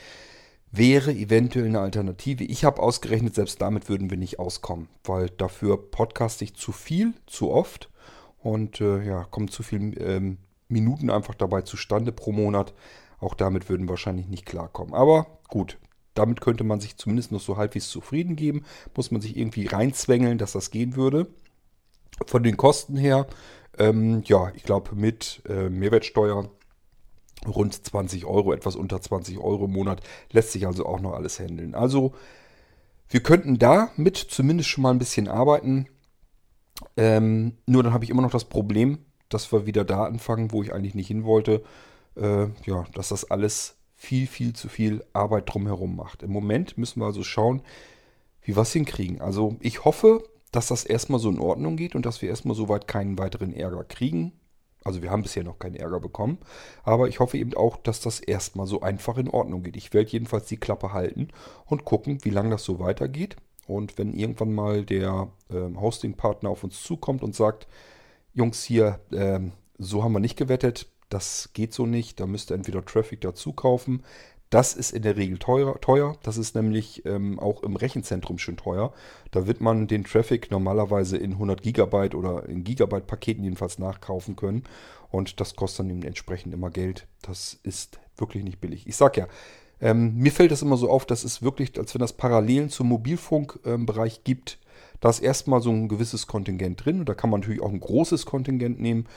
wäre 0.71 1.12
eventuell 1.12 1.65
eine 1.65 1.81
Alternative. 1.81 2.44
Ich 2.44 2.63
habe 2.63 2.81
ausgerechnet, 2.81 3.35
selbst 3.35 3.62
damit 3.62 3.89
würden 3.89 4.09
wir 4.09 4.18
nicht 4.18 4.39
auskommen, 4.39 4.88
weil 5.03 5.29
dafür 5.29 5.91
podcaste 5.91 6.44
ich 6.45 6.56
zu 6.56 6.71
viel, 6.71 7.13
zu 7.27 7.51
oft 7.51 7.89
und 8.39 8.81
äh, 8.81 9.03
ja, 9.03 9.23
kommen 9.25 9.50
zu 9.50 9.63
viele 9.63 9.95
ähm, 9.97 10.38
Minuten 10.69 11.09
einfach 11.09 11.35
dabei 11.35 11.62
zustande 11.62 12.12
pro 12.12 12.31
Monat. 12.31 12.73
Auch 13.19 13.35
damit 13.35 13.69
würden 13.69 13.89
wahrscheinlich 13.89 14.27
nicht 14.27 14.45
klarkommen. 14.45 14.94
Aber 14.94 15.27
gut, 15.47 15.77
damit 16.13 16.41
könnte 16.41 16.63
man 16.63 16.79
sich 16.79 16.97
zumindest 16.97 17.31
noch 17.31 17.41
so 17.41 17.57
halbwegs 17.57 17.89
zufrieden 17.89 18.35
geben. 18.35 18.63
Muss 18.95 19.12
man 19.12 19.21
sich 19.21 19.38
irgendwie 19.38 19.67
reinzwängeln, 19.67 20.38
dass 20.38 20.53
das 20.53 20.71
gehen 20.71 20.95
würde. 20.95 21.27
Von 22.25 22.44
den 22.44 22.57
Kosten 22.57 22.97
her, 22.97 23.27
ähm, 23.77 24.24
ja, 24.25 24.51
ich 24.56 24.63
glaube 24.63 24.95
mit 24.95 25.41
äh, 25.47 25.69
Mehrwertsteuer 25.69 26.50
rund 27.47 27.73
20 27.73 28.25
Euro, 28.25 28.53
etwas 28.53 28.75
unter 28.75 29.01
20 29.01 29.39
Euro 29.39 29.65
im 29.65 29.71
Monat. 29.71 30.01
Lässt 30.31 30.51
sich 30.51 30.67
also 30.67 30.85
auch 30.85 30.99
noch 30.99 31.13
alles 31.13 31.39
handeln. 31.39 31.75
Also 31.75 32.13
wir 33.09 33.21
könnten 33.21 33.59
da 33.59 33.91
mit 33.97 34.17
zumindest 34.17 34.69
schon 34.69 34.83
mal 34.83 34.91
ein 34.91 34.99
bisschen 34.99 35.27
arbeiten. 35.27 35.88
Ähm, 36.97 37.57
nur 37.65 37.83
dann 37.83 37.93
habe 37.93 38.03
ich 38.03 38.09
immer 38.09 38.21
noch 38.21 38.31
das 38.31 38.45
Problem, 38.45 38.99
dass 39.29 39.51
wir 39.51 39.65
wieder 39.65 39.83
da 39.83 40.05
anfangen, 40.05 40.51
wo 40.51 40.63
ich 40.63 40.73
eigentlich 40.73 40.95
nicht 40.95 41.07
hin 41.07 41.23
wollte. 41.23 41.63
Äh, 42.15 42.47
ja, 42.65 42.85
dass 42.93 43.09
das 43.09 43.29
alles 43.29 43.75
viel, 43.95 44.27
viel 44.27 44.53
zu 44.53 44.67
viel 44.67 45.03
Arbeit 45.13 45.53
drumherum 45.53 45.95
macht. 45.95 46.23
Im 46.23 46.31
Moment 46.31 46.77
müssen 46.77 47.01
wir 47.01 47.05
also 47.05 47.23
schauen, 47.23 47.61
wie 48.41 48.55
wir 48.55 48.63
es 48.63 48.73
hinkriegen. 48.73 49.21
Also 49.21 49.57
ich 49.59 49.85
hoffe, 49.85 50.23
dass 50.51 50.67
das 50.67 50.83
erstmal 50.85 51.19
so 51.19 51.29
in 51.29 51.39
Ordnung 51.39 51.77
geht 51.77 51.95
und 51.95 52.05
dass 52.05 52.21
wir 52.21 52.29
erstmal 52.29 52.55
soweit 52.55 52.88
keinen 52.88 53.17
weiteren 53.19 53.53
Ärger 53.53 53.83
kriegen. 53.83 54.33
Also 54.83 55.01
wir 55.01 55.12
haben 55.12 55.24
bisher 55.24 55.44
noch 55.44 55.60
keinen 55.60 55.75
Ärger 55.75 56.00
bekommen. 56.00 56.39
Aber 56.84 57.08
ich 57.08 57.20
hoffe 57.20 57.38
eben 57.38 57.53
auch, 57.53 57.77
dass 57.77 58.01
das 58.01 58.20
erstmal 58.20 58.67
so 58.67 58.82
einfach 58.82 59.17
in 59.17 59.29
Ordnung 59.29 59.63
geht. 59.63 59.77
Ich 59.77 59.94
werde 59.94 60.10
jedenfalls 60.10 60.46
die 60.46 60.58
Klappe 60.58 60.94
halten 60.94 61.29
und 61.65 61.86
gucken, 61.86 62.20
wie 62.24 62.29
lange 62.32 62.50
das 62.50 62.63
so 62.63 62.79
weitergeht. 62.79 63.36
Und 63.67 63.98
wenn 63.98 64.13
irgendwann 64.13 64.53
mal 64.53 64.84
der 64.84 65.29
ähm, 65.51 65.79
Hosting-Partner 65.79 66.50
auf 66.50 66.63
uns 66.63 66.82
zukommt 66.82 67.24
und 67.24 67.36
sagt, 67.36 67.67
Jungs 68.34 68.63
hier, 68.63 69.00
ähm, 69.12 69.51
so 69.77 70.03
haben 70.03 70.13
wir 70.13 70.20
nicht 70.20 70.38
gewettet, 70.38 70.88
das 71.10 71.51
geht 71.53 71.74
so 71.74 71.86
nicht, 71.86 72.20
da 72.20 72.25
müsst 72.25 72.51
ihr 72.51 72.55
entweder 72.55 72.84
Traffic 72.86 73.22
dazu 73.22 73.53
kaufen, 73.53 74.03
das 74.51 74.74
ist 74.74 74.91
in 74.91 75.01
der 75.01 75.15
Regel 75.15 75.39
teuer. 75.39 75.79
teuer. 75.79 76.17
Das 76.24 76.38
ist 76.38 76.55
nämlich 76.55 77.05
ähm, 77.05 77.39
auch 77.39 77.63
im 77.63 77.77
Rechenzentrum 77.77 78.38
schon 78.38 78.58
teuer. 78.58 78.93
Da 79.31 79.48
wird 79.48 79.62
man 79.62 79.88
den 79.88 80.03
Traffic 80.03 80.51
normalerweise 80.51 81.17
in 81.17 81.31
100 81.31 81.63
Gigabyte 81.63 82.15
oder 82.15 82.48
in 82.48 82.65
Gigabyte-Paketen 82.65 83.43
jedenfalls 83.46 83.79
nachkaufen 83.79 84.36
können. 84.36 84.63
Und 85.10 85.39
das 85.39 85.55
kostet 85.55 85.89
dann 85.89 86.03
entsprechend 86.03 86.53
immer 86.53 86.70
Geld. 86.70 87.08
Das 87.22 87.60
ist 87.63 88.00
wirklich 88.17 88.43
nicht 88.43 88.60
billig. 88.60 88.86
Ich 88.88 88.98
sag 88.98 89.15
ja, 89.15 89.27
ähm, 89.79 90.17
mir 90.17 90.34
fällt 90.34 90.51
das 90.51 90.62
immer 90.62 90.77
so 90.77 90.89
auf, 90.89 91.05
dass 91.05 91.24
es 91.24 91.41
wirklich, 91.41 91.79
als 91.79 91.93
wenn 91.93 92.01
das 92.01 92.13
Parallelen 92.13 92.70
zum 92.70 92.89
Mobilfunkbereich 92.89 94.17
ähm, 94.17 94.24
gibt, 94.25 94.60
da 95.00 95.10
ist 95.10 95.22
erstmal 95.22 95.62
so 95.62 95.72
ein 95.72 95.88
gewisses 95.88 96.27
Kontingent 96.27 96.84
drin. 96.84 97.00
Und 97.00 97.08
da 97.08 97.13
kann 97.13 97.29
man 97.29 97.39
natürlich 97.39 97.62
auch 97.62 97.72
ein 97.72 97.79
großes 97.79 98.25
Kontingent 98.25 98.81
nehmen. 98.81 99.08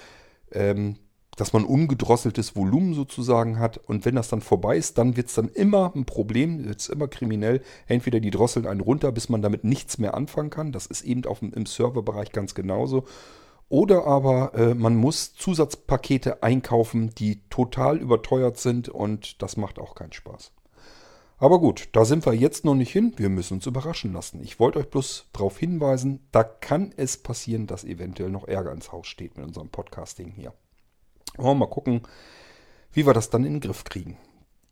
Ähm, 0.52 0.96
dass 1.36 1.52
man 1.52 1.64
ungedrosseltes 1.64 2.56
Volumen 2.56 2.94
sozusagen 2.94 3.58
hat. 3.58 3.78
Und 3.78 4.04
wenn 4.04 4.14
das 4.14 4.28
dann 4.28 4.40
vorbei 4.40 4.76
ist, 4.76 4.98
dann 4.98 5.16
wird 5.16 5.28
es 5.28 5.34
dann 5.34 5.48
immer 5.48 5.92
ein 5.94 6.04
Problem, 6.04 6.64
wird 6.64 6.80
es 6.80 6.88
immer 6.88 7.08
kriminell. 7.08 7.62
Entweder 7.86 8.20
die 8.20 8.30
drosseln 8.30 8.66
einen 8.66 8.80
runter, 8.80 9.12
bis 9.12 9.28
man 9.28 9.42
damit 9.42 9.64
nichts 9.64 9.98
mehr 9.98 10.14
anfangen 10.14 10.50
kann. 10.50 10.72
Das 10.72 10.86
ist 10.86 11.02
eben 11.02 11.24
auch 11.26 11.42
im 11.42 11.66
Serverbereich 11.66 12.32
ganz 12.32 12.54
genauso. 12.54 13.04
Oder 13.68 14.06
aber 14.06 14.54
äh, 14.54 14.74
man 14.74 14.94
muss 14.94 15.34
Zusatzpakete 15.34 16.42
einkaufen, 16.42 17.14
die 17.16 17.40
total 17.48 17.98
überteuert 17.98 18.58
sind 18.58 18.88
und 18.88 19.42
das 19.42 19.56
macht 19.56 19.78
auch 19.78 19.94
keinen 19.94 20.12
Spaß. 20.12 20.52
Aber 21.38 21.58
gut, 21.58 21.88
da 21.92 22.04
sind 22.04 22.24
wir 22.24 22.34
jetzt 22.34 22.64
noch 22.64 22.74
nicht 22.74 22.92
hin. 22.92 23.12
Wir 23.16 23.28
müssen 23.28 23.54
uns 23.54 23.66
überraschen 23.66 24.12
lassen. 24.12 24.40
Ich 24.42 24.60
wollte 24.60 24.78
euch 24.78 24.88
bloß 24.88 25.26
darauf 25.32 25.58
hinweisen, 25.58 26.20
da 26.30 26.44
kann 26.44 26.92
es 26.96 27.16
passieren, 27.16 27.66
dass 27.66 27.84
eventuell 27.84 28.30
noch 28.30 28.46
Ärger 28.46 28.72
ins 28.72 28.92
Haus 28.92 29.06
steht 29.06 29.36
mit 29.36 29.46
unserem 29.46 29.68
Podcasting 29.68 30.30
hier. 30.30 30.52
Oh, 31.38 31.54
mal 31.54 31.66
gucken, 31.66 32.02
wie 32.92 33.06
wir 33.06 33.12
das 33.12 33.30
dann 33.30 33.44
in 33.44 33.54
den 33.54 33.60
Griff 33.60 33.84
kriegen. 33.84 34.16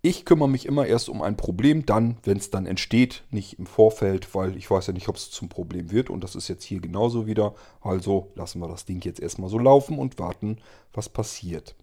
Ich 0.04 0.24
kümmere 0.24 0.48
mich 0.48 0.66
immer 0.66 0.84
erst 0.84 1.08
um 1.08 1.22
ein 1.22 1.36
Problem, 1.36 1.86
dann, 1.86 2.16
wenn 2.24 2.36
es 2.36 2.50
dann 2.50 2.66
entsteht, 2.66 3.22
nicht 3.30 3.60
im 3.60 3.66
Vorfeld, 3.66 4.34
weil 4.34 4.56
ich 4.56 4.68
weiß 4.68 4.88
ja 4.88 4.92
nicht, 4.92 5.08
ob 5.08 5.14
es 5.14 5.30
zum 5.30 5.48
Problem 5.48 5.92
wird. 5.92 6.10
Und 6.10 6.24
das 6.24 6.34
ist 6.34 6.48
jetzt 6.48 6.64
hier 6.64 6.80
genauso 6.80 7.28
wieder. 7.28 7.54
Also 7.80 8.32
lassen 8.34 8.60
wir 8.60 8.66
das 8.66 8.84
Ding 8.84 9.00
jetzt 9.04 9.20
erstmal 9.20 9.48
so 9.48 9.58
laufen 9.58 9.98
und 9.98 10.18
warten, 10.18 10.58
was 10.92 11.08
passiert. 11.08 11.76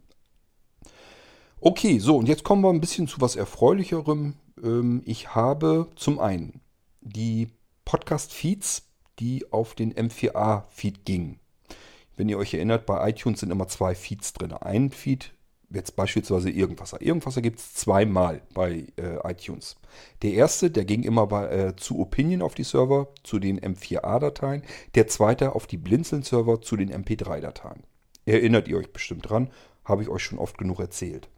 Okay, 1.62 2.00
so, 2.00 2.18
und 2.18 2.28
jetzt 2.28 2.44
kommen 2.44 2.62
wir 2.62 2.70
ein 2.70 2.82
bisschen 2.82 3.08
zu 3.08 3.22
was 3.22 3.38
Erfreulicherem. 3.38 4.34
Ähm, 4.62 5.02
ich 5.06 5.34
habe 5.34 5.88
zum 5.96 6.20
einen 6.20 6.60
die 7.00 7.48
Podcast-Feeds, 7.86 8.84
die 9.20 9.50
auf 9.52 9.76
den 9.76 9.94
M4A-Feed 9.94 11.06
gingen. 11.06 11.40
Wenn 12.20 12.28
ihr 12.28 12.38
euch 12.38 12.54
erinnert, 12.54 12.86
bei 12.86 13.10
iTunes 13.12 13.40
sind 13.40 13.50
immer 13.50 13.70
zwei 13.70 13.96
Feeds 13.96 14.34
drin. 14.34 14.52
Ein 14.52 14.92
Feed 14.92 15.32
jetzt 15.70 15.96
beispielsweise 15.96 16.50
Irgendwasser. 16.50 17.02
Irgendwasser 17.02 17.42
gibt 17.42 17.60
es 17.60 17.74
zweimal 17.76 18.42
bei 18.54 18.88
äh, 18.98 19.20
iTunes. 19.24 19.78
Der 20.22 20.34
erste, 20.34 20.70
der 20.70 20.84
ging 20.84 21.04
immer 21.04 21.28
bei, 21.28 21.48
äh, 21.48 21.76
zu 21.78 21.98
Opinion 21.98 22.42
auf 22.42 22.56
die 22.56 22.66
Server, 22.66 23.08
zu 23.24 23.40
den 23.40 23.58
M4A-Dateien. 23.58 24.64
Der 24.96 25.08
zweite 25.08 25.56
auf 25.56 25.66
die 25.66 25.78
Blinzeln-Server 25.78 26.60
zu 26.60 26.76
den 26.76 26.92
MP3-Dateien. 26.92 27.84
Erinnert 28.26 28.68
ihr 28.68 28.76
euch 28.76 28.92
bestimmt 28.92 29.30
dran, 29.30 29.50
habe 29.86 30.04
ich 30.04 30.10
euch 30.10 30.22
schon 30.22 30.40
oft 30.40 30.58
genug 30.58 30.82
erzählt. 30.82 31.30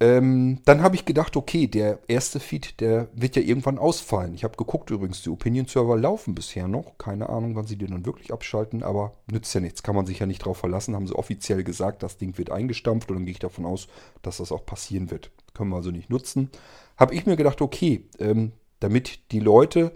Ähm, 0.00 0.60
dann 0.64 0.82
habe 0.82 0.96
ich 0.96 1.04
gedacht, 1.04 1.36
okay, 1.36 1.66
der 1.68 2.00
erste 2.08 2.40
Feed, 2.40 2.80
der 2.80 3.08
wird 3.14 3.36
ja 3.36 3.42
irgendwann 3.42 3.78
ausfallen. 3.78 4.34
Ich 4.34 4.42
habe 4.42 4.56
geguckt 4.56 4.90
übrigens, 4.90 5.22
die 5.22 5.30
Opinion-Server 5.30 5.96
laufen 5.96 6.34
bisher 6.34 6.66
noch. 6.66 6.98
Keine 6.98 7.28
Ahnung, 7.28 7.54
wann 7.54 7.66
sie 7.66 7.76
den 7.76 7.92
dann 7.92 8.06
wirklich 8.06 8.32
abschalten, 8.32 8.82
aber 8.82 9.12
nützt 9.30 9.54
ja 9.54 9.60
nichts. 9.60 9.82
Kann 9.82 9.94
man 9.94 10.06
sich 10.06 10.18
ja 10.18 10.26
nicht 10.26 10.44
drauf 10.44 10.58
verlassen. 10.58 10.94
Haben 10.94 11.06
sie 11.06 11.14
offiziell 11.14 11.62
gesagt, 11.62 12.02
das 12.02 12.18
Ding 12.18 12.36
wird 12.38 12.50
eingestampft 12.50 13.10
und 13.10 13.18
dann 13.18 13.24
gehe 13.24 13.32
ich 13.32 13.38
davon 13.38 13.66
aus, 13.66 13.86
dass 14.22 14.38
das 14.38 14.50
auch 14.50 14.66
passieren 14.66 15.10
wird. 15.10 15.30
Können 15.54 15.70
wir 15.70 15.76
also 15.76 15.92
nicht 15.92 16.10
nutzen. 16.10 16.50
Habe 16.96 17.14
ich 17.14 17.26
mir 17.26 17.36
gedacht, 17.36 17.62
okay, 17.62 18.04
ähm, 18.18 18.52
damit 18.80 19.32
die 19.32 19.40
Leute 19.40 19.92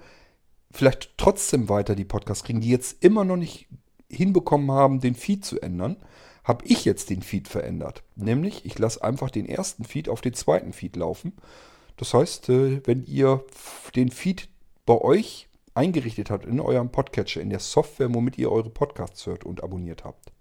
vielleicht 0.70 1.14
trotzdem 1.16 1.68
weiter 1.68 1.94
die 1.94 2.04
Podcasts 2.04 2.44
kriegen, 2.44 2.60
die 2.60 2.70
jetzt 2.70 3.02
immer 3.02 3.24
noch 3.24 3.36
nicht 3.36 3.68
hinbekommen 4.10 4.70
haben, 4.70 5.00
den 5.00 5.14
Feed 5.14 5.44
zu 5.44 5.60
ändern, 5.60 5.96
habe 6.48 6.64
ich 6.64 6.86
jetzt 6.86 7.10
den 7.10 7.20
Feed 7.20 7.46
verändert. 7.46 8.02
Nämlich, 8.16 8.64
ich 8.64 8.78
lasse 8.78 9.04
einfach 9.04 9.30
den 9.30 9.46
ersten 9.46 9.84
Feed 9.84 10.08
auf 10.08 10.22
den 10.22 10.32
zweiten 10.32 10.72
Feed 10.72 10.96
laufen. 10.96 11.34
Das 11.98 12.14
heißt, 12.14 12.48
äh, 12.48 12.80
wenn 12.86 13.04
ihr 13.04 13.44
den 13.94 14.10
Feed 14.10 14.48
bei 14.86 14.98
euch 14.98 15.48
eingerichtet 15.74 16.30
habt 16.30 16.46
in 16.46 16.58
eurem 16.58 16.90
Podcatcher, 16.90 17.42
in 17.42 17.50
der 17.50 17.60
Software, 17.60 18.12
womit 18.14 18.38
ihr 18.38 18.50
eure 18.50 18.70
Podcasts 18.70 19.26
hört 19.26 19.44
und 19.44 19.62
abonniert 19.62 20.04
habt, 20.04 20.32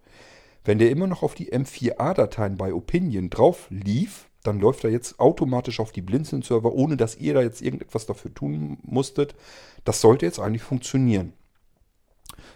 wenn 0.64 0.80
der 0.80 0.92
immer 0.92 1.08
noch 1.08 1.24
auf 1.24 1.36
die 1.36 1.52
M4A-Dateien 1.52 2.56
bei 2.56 2.74
Opinion 2.74 3.30
drauf 3.30 3.68
lief, 3.70 4.30
dann 4.44 4.62
läuft 4.62 4.86
er 4.86 4.92
jetzt 4.92 5.20
automatisch 5.20 5.82
auf 5.82 5.92
die 5.92 6.02
Blinzeln-Server, 6.02 6.72
ohne 6.72 6.96
dass 6.96 7.18
ihr 7.18 7.34
da 7.34 7.42
jetzt 7.42 7.62
irgendetwas 7.62 8.06
dafür 8.06 8.34
tun 8.34 8.78
musstet. 8.84 9.36
Das 9.84 10.00
sollte 10.00 10.26
jetzt 10.26 10.40
eigentlich 10.40 10.64
funktionieren. 10.64 11.34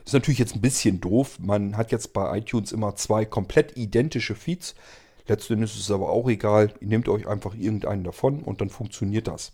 Ist 0.05 0.13
natürlich 0.13 0.39
jetzt 0.39 0.55
ein 0.55 0.62
bisschen 0.62 1.00
doof. 1.01 1.39
Man 1.39 1.77
hat 1.77 1.91
jetzt 1.91 2.13
bei 2.13 2.38
iTunes 2.38 2.71
immer 2.71 2.95
zwei 2.95 3.25
komplett 3.25 3.77
identische 3.77 4.36
Feeds. 4.36 4.75
Letztendlich 5.27 5.74
ist 5.75 5.81
es 5.81 5.91
aber 5.91 6.10
auch 6.10 6.27
egal. 6.29 6.74
Ihr 6.79 6.88
nehmt 6.88 7.07
euch 7.07 7.27
einfach 7.27 7.55
irgendeinen 7.55 8.03
davon 8.03 8.43
und 8.43 8.62
dann 8.62 8.69
funktioniert 8.69 9.27
das. 9.27 9.53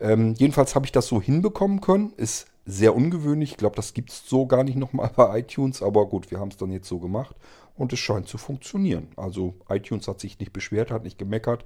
Ähm, 0.00 0.34
jedenfalls 0.34 0.74
habe 0.74 0.86
ich 0.86 0.92
das 0.92 1.06
so 1.06 1.20
hinbekommen 1.20 1.80
können. 1.80 2.12
Ist 2.16 2.46
sehr 2.66 2.94
ungewöhnlich. 2.94 3.52
Ich 3.52 3.56
glaube, 3.56 3.76
das 3.76 3.94
gibt 3.94 4.10
es 4.10 4.26
so 4.26 4.46
gar 4.46 4.64
nicht 4.64 4.76
nochmal 4.76 5.10
bei 5.16 5.40
iTunes. 5.40 5.82
Aber 5.82 6.06
gut, 6.06 6.30
wir 6.30 6.38
haben 6.38 6.50
es 6.50 6.56
dann 6.56 6.70
jetzt 6.70 6.88
so 6.88 6.98
gemacht. 6.98 7.36
Und 7.76 7.92
es 7.92 7.98
scheint 7.98 8.28
zu 8.28 8.38
funktionieren. 8.38 9.08
Also 9.16 9.54
iTunes 9.68 10.06
hat 10.06 10.20
sich 10.20 10.38
nicht 10.38 10.52
beschwert, 10.52 10.90
hat 10.90 11.04
nicht 11.04 11.18
gemeckert. 11.18 11.64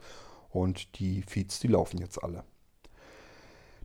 Und 0.50 0.98
die 0.98 1.22
Feeds, 1.22 1.60
die 1.60 1.68
laufen 1.68 1.98
jetzt 1.98 2.22
alle. 2.22 2.44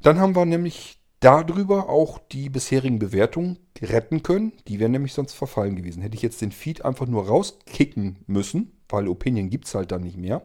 Dann 0.01 0.19
haben 0.19 0.35
wir 0.35 0.45
nämlich 0.45 0.99
darüber 1.23 1.89
auch 1.89 2.19
die 2.19 2.49
bisherigen 2.49 2.99
Bewertungen 2.99 3.57
retten 3.81 4.23
können. 4.23 4.51
Die 4.67 4.79
wären 4.79 4.91
nämlich 4.91 5.13
sonst 5.13 5.33
verfallen 5.33 5.75
gewesen. 5.75 6.01
Hätte 6.01 6.15
ich 6.15 6.21
jetzt 6.21 6.41
den 6.41 6.51
Feed 6.51 6.83
einfach 6.83 7.07
nur 7.07 7.27
rauskicken 7.27 8.17
müssen, 8.27 8.73
weil 8.89 9.07
Opinion 9.07 9.49
gibt 9.49 9.65
es 9.67 9.75
halt 9.75 9.91
dann 9.91 10.03
nicht 10.03 10.17
mehr, 10.17 10.43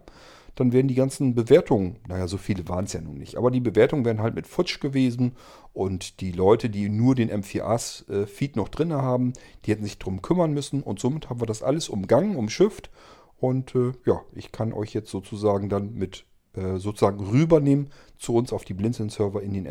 dann 0.55 0.73
wären 0.73 0.89
die 0.89 0.95
ganzen 0.95 1.35
Bewertungen, 1.35 1.97
naja, 2.09 2.27
so 2.27 2.37
viele 2.37 2.69
waren 2.69 2.87
es 2.87 2.93
ja 2.93 3.01
nun 3.01 3.19
nicht, 3.19 3.37
aber 3.37 3.53
die 3.53 3.61
Bewertungen 3.61 4.05
wären 4.05 4.21
halt 4.21 4.35
mit 4.35 4.49
futsch 4.49 4.81
gewesen 4.81 5.37
und 5.73 6.21
die 6.21 6.33
Leute, 6.33 6.69
die 6.69 6.89
nur 6.89 7.15
den 7.15 7.31
M4A-Feed 7.31 8.57
noch 8.57 8.69
drin 8.69 8.93
haben, 8.93 9.35
die 9.65 9.71
hätten 9.71 9.85
sich 9.85 9.99
darum 9.99 10.21
kümmern 10.21 10.53
müssen 10.53 10.83
und 10.83 10.99
somit 10.99 11.31
haben 11.31 11.41
wir 11.41 11.47
das 11.47 11.63
alles 11.63 11.89
umgangen, 11.89 12.35
umschifft 12.35 12.91
und 13.39 13.75
äh, 13.77 13.93
ja, 14.05 14.23
ich 14.35 14.51
kann 14.51 14.73
euch 14.73 14.95
jetzt 14.95 15.11
sozusagen 15.11 15.69
dann 15.69 15.95
mit 15.95 16.25
äh, 16.55 16.79
sozusagen 16.79 17.25
rübernehmen 17.25 17.91
zu 18.17 18.35
uns 18.35 18.53
auf 18.53 18.65
die 18.65 18.75
Blinzeln-Server 18.75 19.43
in 19.43 19.55
den 19.55 19.67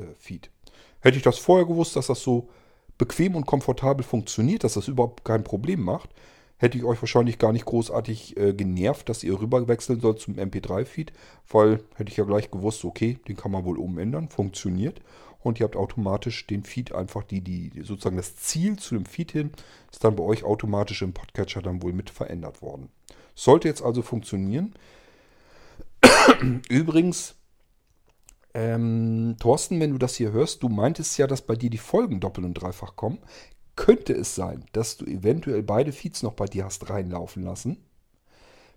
MP3-Feed. 0.00 0.50
Hätte 1.00 1.16
ich 1.16 1.22
das 1.22 1.38
vorher 1.38 1.66
gewusst, 1.66 1.96
dass 1.96 2.08
das 2.08 2.22
so 2.22 2.48
bequem 2.98 3.34
und 3.34 3.46
komfortabel 3.46 4.04
funktioniert, 4.04 4.64
dass 4.64 4.74
das 4.74 4.88
überhaupt 4.88 5.24
kein 5.24 5.42
Problem 5.44 5.82
macht, 5.82 6.10
hätte 6.58 6.76
ich 6.76 6.84
euch 6.84 7.00
wahrscheinlich 7.00 7.38
gar 7.38 7.52
nicht 7.52 7.64
großartig 7.64 8.36
äh, 8.36 8.52
genervt, 8.52 9.08
dass 9.08 9.24
ihr 9.24 9.40
rüberwechseln 9.40 10.00
sollt 10.00 10.20
zum 10.20 10.34
MP3-Feed, 10.34 11.12
weil 11.48 11.80
hätte 11.94 12.10
ich 12.10 12.18
ja 12.18 12.24
gleich 12.24 12.50
gewusst, 12.50 12.84
okay, 12.84 13.18
den 13.26 13.36
kann 13.36 13.50
man 13.50 13.64
wohl 13.64 13.78
umändern, 13.78 14.28
funktioniert. 14.28 15.00
Und 15.42 15.58
ihr 15.58 15.64
habt 15.64 15.76
automatisch 15.76 16.46
den 16.46 16.64
Feed 16.64 16.92
einfach, 16.92 17.24
die, 17.24 17.40
die 17.40 17.72
sozusagen 17.82 18.18
das 18.18 18.36
Ziel 18.36 18.78
zu 18.78 18.94
dem 18.94 19.06
Feed 19.06 19.32
hin, 19.32 19.52
ist 19.90 20.04
dann 20.04 20.16
bei 20.16 20.22
euch 20.22 20.44
automatisch 20.44 21.00
im 21.00 21.14
Podcatcher 21.14 21.62
dann 21.62 21.82
wohl 21.82 21.94
mit 21.94 22.10
verändert 22.10 22.60
worden. 22.60 22.90
Sollte 23.34 23.66
jetzt 23.66 23.80
also 23.80 24.02
funktionieren. 24.02 24.74
Übrigens, 26.68 27.36
ähm, 28.54 29.36
Thorsten, 29.38 29.80
wenn 29.80 29.92
du 29.92 29.98
das 29.98 30.16
hier 30.16 30.32
hörst, 30.32 30.62
du 30.62 30.68
meintest 30.68 31.18
ja, 31.18 31.26
dass 31.26 31.42
bei 31.42 31.56
dir 31.56 31.70
die 31.70 31.78
Folgen 31.78 32.20
doppelt 32.20 32.46
und 32.46 32.54
dreifach 32.54 32.96
kommen. 32.96 33.18
Könnte 33.76 34.12
es 34.12 34.34
sein, 34.34 34.64
dass 34.72 34.96
du 34.96 35.06
eventuell 35.06 35.62
beide 35.62 35.92
Feeds 35.92 36.22
noch 36.22 36.34
bei 36.34 36.46
dir 36.46 36.64
hast 36.64 36.90
reinlaufen 36.90 37.42
lassen? 37.42 37.78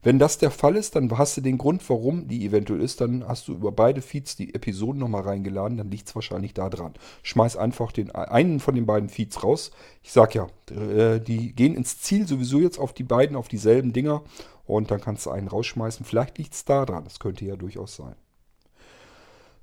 Wenn 0.03 0.19
das 0.19 0.37
der 0.37 0.51
Fall 0.51 0.75
ist, 0.75 0.97
dann 0.97 1.17
hast 1.17 1.37
du 1.37 1.41
den 1.41 1.57
Grund, 1.57 1.89
warum 1.89 2.27
die 2.27 2.45
eventuell 2.45 2.81
ist. 2.81 2.99
Dann 2.99 3.25
hast 3.25 3.47
du 3.47 3.53
über 3.53 3.71
beide 3.71 4.01
Feeds 4.01 4.35
die 4.35 4.53
Episoden 4.53 4.99
nochmal 4.99 5.21
reingeladen. 5.21 5.77
Dann 5.77 5.89
liegt 5.89 6.09
es 6.09 6.15
wahrscheinlich 6.15 6.53
da 6.53 6.69
dran. 6.69 6.93
Schmeiß 7.23 7.55
einfach 7.55 7.93
den 7.93 8.11
einen 8.11 8.59
von 8.59 8.75
den 8.75 8.85
beiden 8.85 9.07
Feeds 9.07 9.43
raus. 9.43 9.71
Ich 10.01 10.11
sag 10.11 10.35
ja, 10.35 10.47
äh, 10.69 11.21
die 11.21 11.55
gehen 11.55 11.75
ins 11.75 12.01
Ziel 12.01 12.27
sowieso 12.27 12.59
jetzt 12.59 12.79
auf 12.79 12.91
die 12.91 13.03
beiden, 13.03 13.37
auf 13.37 13.47
dieselben 13.47 13.93
Dinger. 13.93 14.23
Und 14.65 14.91
dann 14.91 14.99
kannst 14.99 15.25
du 15.25 15.31
einen 15.31 15.47
rausschmeißen. 15.47 16.05
Vielleicht 16.05 16.37
liegt 16.37 16.53
es 16.53 16.65
da 16.65 16.85
dran. 16.85 17.05
Das 17.05 17.19
könnte 17.19 17.45
ja 17.45 17.55
durchaus 17.55 17.95
sein. 17.95 18.15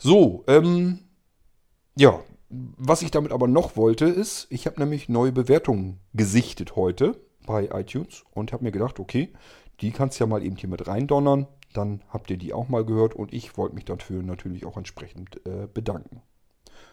So, 0.02 0.45
ähm, 0.47 1.00
ja, 1.95 2.21
was 2.49 3.02
ich 3.02 3.11
damit 3.11 3.33
aber 3.33 3.47
noch 3.47 3.76
wollte, 3.76 4.07
ist, 4.07 4.47
ich 4.49 4.66
habe 4.66 4.80
nämlich 4.80 5.11
neue 5.11 5.30
Bewertungen 5.30 6.00
gesichtet 6.14 6.75
heute 6.75 7.21
bei 7.47 7.69
iTunes 7.73 8.25
und 8.30 8.54
habe 8.54 8.64
mir 8.64 8.73
gedacht, 8.73 8.99
okay, 8.99 9.35
die 9.83 9.90
kannst 9.90 10.19
du 10.19 10.25
ja 10.25 10.28
mal 10.28 10.42
eben 10.42 10.57
hier 10.57 10.71
mit 10.71 10.87
reindonnern. 10.87 11.47
Dann 11.75 12.02
habt 12.09 12.30
ihr 12.30 12.38
die 12.38 12.54
auch 12.54 12.71
mal 12.71 12.85
gehört 12.85 13.14
und 13.14 13.35
ich 13.35 13.59
wollte 13.59 13.75
mich 13.75 13.85
dafür 13.85 14.23
natürlich 14.23 14.64
auch 14.64 14.78
entsprechend 14.78 15.45
äh, 15.47 15.69
bedanken. 15.73 16.23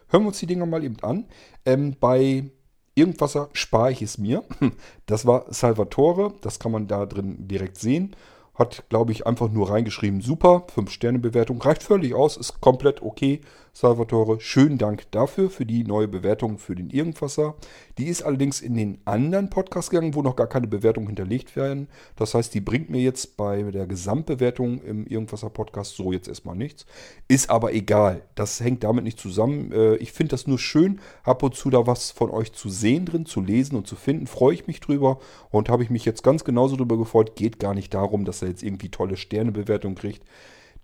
Hören 0.10 0.24
wir 0.24 0.28
uns 0.28 0.40
die 0.40 0.46
Dinger 0.46 0.66
mal 0.66 0.84
eben 0.84 1.00
an. 1.02 1.28
Ähm, 1.66 1.96
bei 1.98 2.52
Irgendwasser 2.94 3.50
spare 3.54 3.92
ich 3.92 4.02
es 4.02 4.18
mir. 4.18 4.44
Das 5.06 5.26
war 5.26 5.46
Salvatore, 5.54 6.34
das 6.42 6.60
kann 6.60 6.74
man 6.74 6.88
da 6.88 7.06
drin 7.06 7.48
direkt 7.48 7.78
sehen. 7.78 8.16
Hat, 8.58 8.86
glaube 8.90 9.12
ich, 9.12 9.28
einfach 9.28 9.50
nur 9.50 9.70
reingeschrieben, 9.70 10.22
super, 10.22 10.66
5-Sterne-Bewertung, 10.76 11.62
reicht 11.62 11.84
völlig 11.84 12.16
aus, 12.16 12.38
ist 12.38 12.60
komplett 12.60 13.02
okay. 13.02 13.42
Salvatore, 13.80 14.40
schönen 14.40 14.80
Dank 14.80 15.04
dafür, 15.12 15.52
für 15.52 15.64
die 15.64 15.84
neue 15.84 16.08
Bewertung 16.08 16.58
für 16.58 16.74
den 16.74 16.90
Irgendwasser. 16.90 17.54
Die 18.00 18.08
ist 18.08 18.24
allerdings 18.24 18.60
in 18.60 18.74
den 18.74 18.98
anderen 19.06 19.52
Podcast 19.52 19.92
gegangen, 19.92 20.16
wo 20.16 20.24
noch 20.24 20.36
gar 20.36 20.48
keine 20.48 20.66
Bewertung 20.66 21.06
hinterlegt 21.06 21.56
werden. 21.56 21.88
Das 22.16 22.34
heißt, 22.34 22.56
die 22.56 22.60
bringt 22.60 22.90
mir 22.90 23.02
jetzt 23.02 23.38
bei 23.38 23.62
der 23.62 23.86
Gesamtbewertung 23.86 24.82
im 24.82 25.06
Irgendwasser 25.06 25.52
Podcast 25.52 25.96
so 25.96 26.12
jetzt 26.12 26.28
erstmal 26.28 26.56
nichts. 26.56 26.88
Ist 27.28 27.52
aber 27.52 27.72
egal, 27.72 28.24
das 28.34 28.60
hängt 28.62 28.84
damit 28.84 29.04
nicht 29.04 29.20
zusammen. 29.20 29.72
Äh, 29.72 29.98
ich 29.98 30.12
finde 30.12 30.32
das 30.32 30.48
nur 30.48 30.58
schön, 30.58 31.00
ab 31.24 31.44
und 31.44 31.54
zu 31.54 31.70
da 31.70 31.86
was 31.86 32.10
von 32.10 32.32
euch 32.32 32.54
zu 32.54 32.70
sehen 32.70 33.06
drin, 33.06 33.28
zu 33.28 33.42
lesen 33.42 33.76
und 33.76 33.86
zu 33.86 33.96
finden. 33.96 34.26
Freue 34.26 34.56
ich 34.56 34.66
mich 34.66 34.80
drüber 34.80 35.20
und 35.52 35.70
habe 35.70 35.84
ich 35.84 35.92
mich 35.92 36.04
jetzt 36.04 36.24
ganz 36.24 36.44
genauso 36.44 36.78
drüber 36.78 36.98
gefreut. 36.98 37.36
Geht 37.36 37.60
gar 37.60 37.76
nicht 37.76 37.94
darum, 37.94 38.26
dass 38.26 38.42
er 38.42 38.48
jetzt 38.48 38.64
irgendwie 38.64 38.90
tolle 38.90 39.18
Sternebewertung 39.18 39.94
kriegt. 39.94 40.24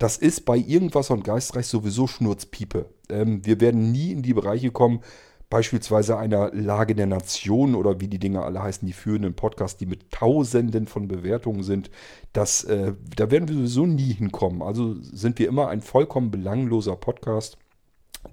Das 0.03 0.17
ist 0.17 0.43
bei 0.43 0.57
irgendwas 0.57 1.12
und 1.12 1.24
Geistreich 1.24 1.67
sowieso 1.67 2.07
Schnurzpiepe. 2.07 2.88
Ähm, 3.07 3.45
wir 3.45 3.62
werden 3.62 3.93
nie 3.93 4.12
in 4.12 4.22
die 4.22 4.33
Bereiche 4.33 4.69
kommen, 4.69 5.00
beispielsweise 5.50 6.17
einer 6.17 6.53
Lage 6.53 6.93
der 6.93 7.05
Nation 7.05 7.74
oder 7.74 8.01
wie 8.01 8.10
die 8.10 8.19
Dinge 8.19 8.43
alle 8.43 8.62
heißen, 8.62 8.86
die 8.86 8.91
führenden 8.91 9.33
Podcasts, 9.33 9.77
die 9.77 9.86
mit 9.86 10.12
Tausenden 10.12 10.88
von 10.88 11.07
Bewertungen 11.07 11.63
sind. 11.63 11.89
Das, 12.33 12.65
äh, 12.65 12.95
da 13.15 13.31
werden 13.31 13.48
wir 13.48 13.55
sowieso 13.55 13.86
nie 13.86 14.12
hinkommen. 14.12 14.62
Also 14.62 14.93
sind 15.00 15.39
wir 15.39 15.48
immer 15.48 15.69
ein 15.69 15.79
vollkommen 15.79 16.31
belangloser 16.31 16.98
Podcast. 16.98 17.57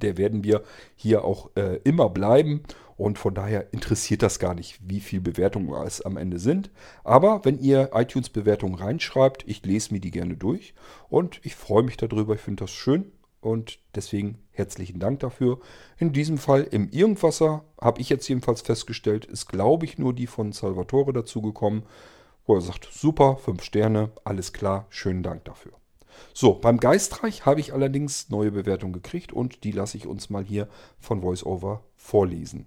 Der 0.02 0.18
werden 0.18 0.42
wir 0.42 0.64
hier 0.96 1.24
auch 1.24 1.50
äh, 1.54 1.78
immer 1.84 2.10
bleiben. 2.10 2.64
Und 3.00 3.18
von 3.18 3.34
daher 3.34 3.72
interessiert 3.72 4.20
das 4.20 4.38
gar 4.38 4.52
nicht, 4.52 4.78
wie 4.86 5.00
viel 5.00 5.22
Bewertungen 5.22 5.72
es 5.86 6.02
am 6.02 6.18
Ende 6.18 6.38
sind. 6.38 6.70
Aber 7.02 7.42
wenn 7.46 7.58
ihr 7.58 7.92
iTunes-Bewertungen 7.94 8.74
reinschreibt, 8.74 9.42
ich 9.48 9.64
lese 9.64 9.94
mir 9.94 10.00
die 10.00 10.10
gerne 10.10 10.36
durch 10.36 10.74
und 11.08 11.40
ich 11.42 11.56
freue 11.56 11.82
mich 11.82 11.96
darüber. 11.96 12.34
Ich 12.34 12.42
finde 12.42 12.64
das 12.64 12.72
schön 12.72 13.10
und 13.40 13.78
deswegen 13.94 14.36
herzlichen 14.50 15.00
Dank 15.00 15.20
dafür. 15.20 15.60
In 15.96 16.12
diesem 16.12 16.36
Fall 16.36 16.64
im 16.64 16.90
Irgendwasser 16.90 17.64
habe 17.80 18.02
ich 18.02 18.10
jetzt 18.10 18.28
jedenfalls 18.28 18.60
festgestellt, 18.60 19.24
ist 19.24 19.46
glaube 19.46 19.86
ich 19.86 19.96
nur 19.96 20.12
die 20.12 20.26
von 20.26 20.52
Salvatore 20.52 21.14
dazugekommen, 21.14 21.84
wo 22.44 22.56
er 22.56 22.60
sagt, 22.60 22.86
super, 22.92 23.38
fünf 23.38 23.64
Sterne, 23.64 24.10
alles 24.24 24.52
klar, 24.52 24.84
schönen 24.90 25.22
Dank 25.22 25.46
dafür. 25.46 25.72
So, 26.34 26.52
beim 26.52 26.78
Geistreich 26.78 27.46
habe 27.46 27.60
ich 27.60 27.72
allerdings 27.72 28.28
neue 28.28 28.50
Bewertungen 28.50 28.92
gekriegt 28.92 29.32
und 29.32 29.64
die 29.64 29.72
lasse 29.72 29.96
ich 29.96 30.06
uns 30.06 30.28
mal 30.28 30.44
hier 30.44 30.68
von 30.98 31.22
VoiceOver 31.22 31.82
vorlesen. 31.96 32.66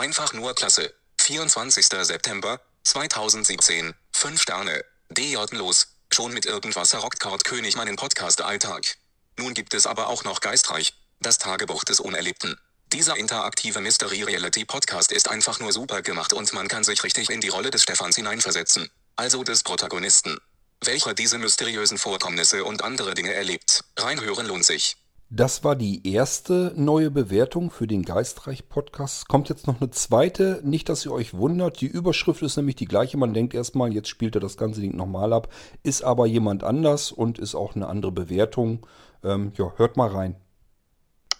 Einfach 0.00 0.32
nur 0.32 0.54
klasse. 0.54 0.94
24. 1.20 1.84
September 1.84 2.58
2017. 2.84 3.94
5 4.14 4.40
Sterne. 4.40 4.82
DJ 5.10 5.36
los. 5.50 5.88
Schon 6.10 6.32
mit 6.32 6.46
irgendwas 6.46 6.94
rockt 6.94 7.20
Kurt 7.20 7.44
König 7.44 7.76
meinen 7.76 7.96
Podcast-Alltag. 7.96 8.96
Nun 9.36 9.52
gibt 9.52 9.74
es 9.74 9.86
aber 9.86 10.08
auch 10.08 10.24
noch 10.24 10.40
Geistreich. 10.40 10.94
Das 11.20 11.36
Tagebuch 11.36 11.84
des 11.84 12.00
Unerlebten. 12.00 12.58
Dieser 12.94 13.18
interaktive 13.18 13.82
Mystery-Reality-Podcast 13.82 15.12
ist 15.12 15.28
einfach 15.28 15.60
nur 15.60 15.70
super 15.70 16.00
gemacht 16.00 16.32
und 16.32 16.50
man 16.54 16.66
kann 16.66 16.82
sich 16.82 17.04
richtig 17.04 17.28
in 17.28 17.42
die 17.42 17.48
Rolle 17.48 17.70
des 17.70 17.82
Stefans 17.82 18.16
hineinversetzen. 18.16 18.88
Also 19.16 19.44
des 19.44 19.62
Protagonisten. 19.62 20.38
Welcher 20.80 21.12
diese 21.12 21.36
mysteriösen 21.36 21.98
Vorkommnisse 21.98 22.64
und 22.64 22.82
andere 22.82 23.12
Dinge 23.12 23.34
erlebt. 23.34 23.84
Reinhören 23.98 24.46
lohnt 24.46 24.64
sich. 24.64 24.96
Das 25.32 25.62
war 25.62 25.76
die 25.76 26.12
erste 26.12 26.72
neue 26.74 27.12
Bewertung 27.12 27.70
für 27.70 27.86
den 27.86 28.02
Geistreich-Podcast. 28.02 29.28
Kommt 29.28 29.48
jetzt 29.48 29.68
noch 29.68 29.80
eine 29.80 29.92
zweite. 29.92 30.60
Nicht, 30.64 30.88
dass 30.88 31.06
ihr 31.06 31.12
euch 31.12 31.34
wundert. 31.34 31.80
Die 31.80 31.86
Überschrift 31.86 32.42
ist 32.42 32.56
nämlich 32.56 32.74
die 32.74 32.86
gleiche. 32.86 33.16
Man 33.16 33.32
denkt 33.32 33.54
erstmal, 33.54 33.92
jetzt 33.92 34.08
spielt 34.08 34.34
er 34.34 34.40
das 34.40 34.56
ganze 34.56 34.80
Ding 34.80 34.96
nochmal 34.96 35.32
ab. 35.32 35.52
Ist 35.84 36.02
aber 36.02 36.26
jemand 36.26 36.64
anders 36.64 37.12
und 37.12 37.38
ist 37.38 37.54
auch 37.54 37.76
eine 37.76 37.86
andere 37.86 38.10
Bewertung. 38.10 38.84
Ähm, 39.22 39.52
ja, 39.56 39.72
hört 39.76 39.96
mal 39.96 40.08
rein. 40.08 40.34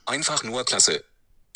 Einfach 0.06 0.44
nur 0.44 0.62
klasse. 0.64 1.02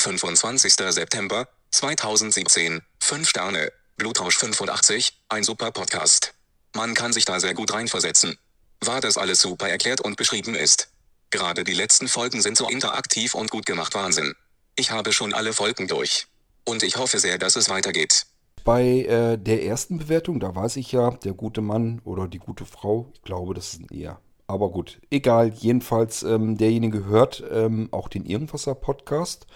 25. 0.00 0.74
September 0.74 1.46
2017. 1.70 2.82
5 2.98 3.28
Sterne. 3.28 3.70
Blutrausch 3.96 4.38
85. 4.38 5.22
Ein 5.28 5.44
super 5.44 5.70
Podcast. 5.70 6.34
Man 6.74 6.94
kann 6.94 7.12
sich 7.12 7.26
da 7.26 7.38
sehr 7.38 7.54
gut 7.54 7.72
reinversetzen. 7.72 8.36
War 8.80 9.00
das 9.00 9.18
alles 9.18 9.40
super 9.40 9.68
erklärt 9.68 10.00
und 10.00 10.16
beschrieben 10.16 10.56
ist. 10.56 10.93
Gerade 11.34 11.64
die 11.64 11.74
letzten 11.74 12.06
Folgen 12.06 12.40
sind 12.40 12.56
so 12.56 12.68
interaktiv 12.68 13.34
und 13.34 13.50
gut 13.50 13.66
gemacht 13.66 13.96
Wahnsinn. 13.96 14.34
Ich 14.76 14.92
habe 14.92 15.12
schon 15.12 15.34
alle 15.34 15.52
Folgen 15.52 15.88
durch. 15.88 16.28
Und 16.64 16.84
ich 16.84 16.96
hoffe 16.96 17.18
sehr, 17.18 17.38
dass 17.38 17.56
es 17.56 17.68
weitergeht. 17.68 18.26
Bei 18.62 19.00
äh, 19.00 19.36
der 19.36 19.64
ersten 19.64 19.98
Bewertung, 19.98 20.38
da 20.38 20.54
weiß 20.54 20.76
ich 20.76 20.92
ja, 20.92 21.10
der 21.10 21.32
gute 21.32 21.60
Mann 21.60 22.00
oder 22.04 22.28
die 22.28 22.38
gute 22.38 22.64
Frau, 22.64 23.10
ich 23.14 23.22
glaube, 23.22 23.52
das 23.52 23.72
ist 23.72 23.80
ein 23.80 23.88
eher. 23.92 24.20
Aber 24.46 24.70
gut, 24.70 25.00
egal. 25.10 25.52
Jedenfalls, 25.52 26.22
ähm, 26.22 26.56
derjenige 26.56 27.04
hört 27.04 27.42
ähm, 27.50 27.88
auch 27.90 28.06
den 28.06 28.26
Irgendwasser-Podcast. 28.26 29.48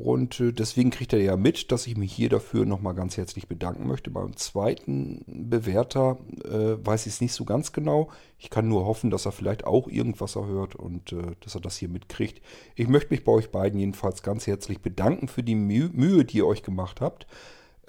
Und 0.00 0.38
äh, 0.38 0.52
deswegen 0.52 0.90
kriegt 0.90 1.12
er 1.12 1.20
ja 1.20 1.36
mit, 1.36 1.72
dass 1.72 1.88
ich 1.88 1.96
mich 1.96 2.12
hier 2.12 2.28
dafür 2.28 2.64
nochmal 2.64 2.94
ganz 2.94 3.16
herzlich 3.16 3.48
bedanken 3.48 3.88
möchte. 3.88 4.12
Beim 4.12 4.36
zweiten 4.36 5.24
Bewerter 5.26 6.18
äh, 6.44 6.76
weiß 6.86 7.06
ich 7.06 7.14
es 7.14 7.20
nicht 7.20 7.32
so 7.32 7.44
ganz 7.44 7.72
genau. 7.72 8.08
Ich 8.38 8.48
kann 8.48 8.68
nur 8.68 8.86
hoffen, 8.86 9.10
dass 9.10 9.26
er 9.26 9.32
vielleicht 9.32 9.64
auch 9.64 9.88
irgendwas 9.88 10.36
hört 10.36 10.76
und 10.76 11.12
äh, 11.12 11.34
dass 11.40 11.56
er 11.56 11.60
das 11.60 11.76
hier 11.76 11.88
mitkriegt. 11.88 12.40
Ich 12.76 12.86
möchte 12.86 13.12
mich 13.12 13.24
bei 13.24 13.32
euch 13.32 13.50
beiden 13.50 13.80
jedenfalls 13.80 14.22
ganz 14.22 14.46
herzlich 14.46 14.80
bedanken 14.82 15.26
für 15.26 15.42
die 15.42 15.56
Mühe 15.56 16.24
die 16.24 16.36
ihr 16.36 16.46
euch 16.46 16.62
gemacht 16.62 17.00
habt. 17.00 17.26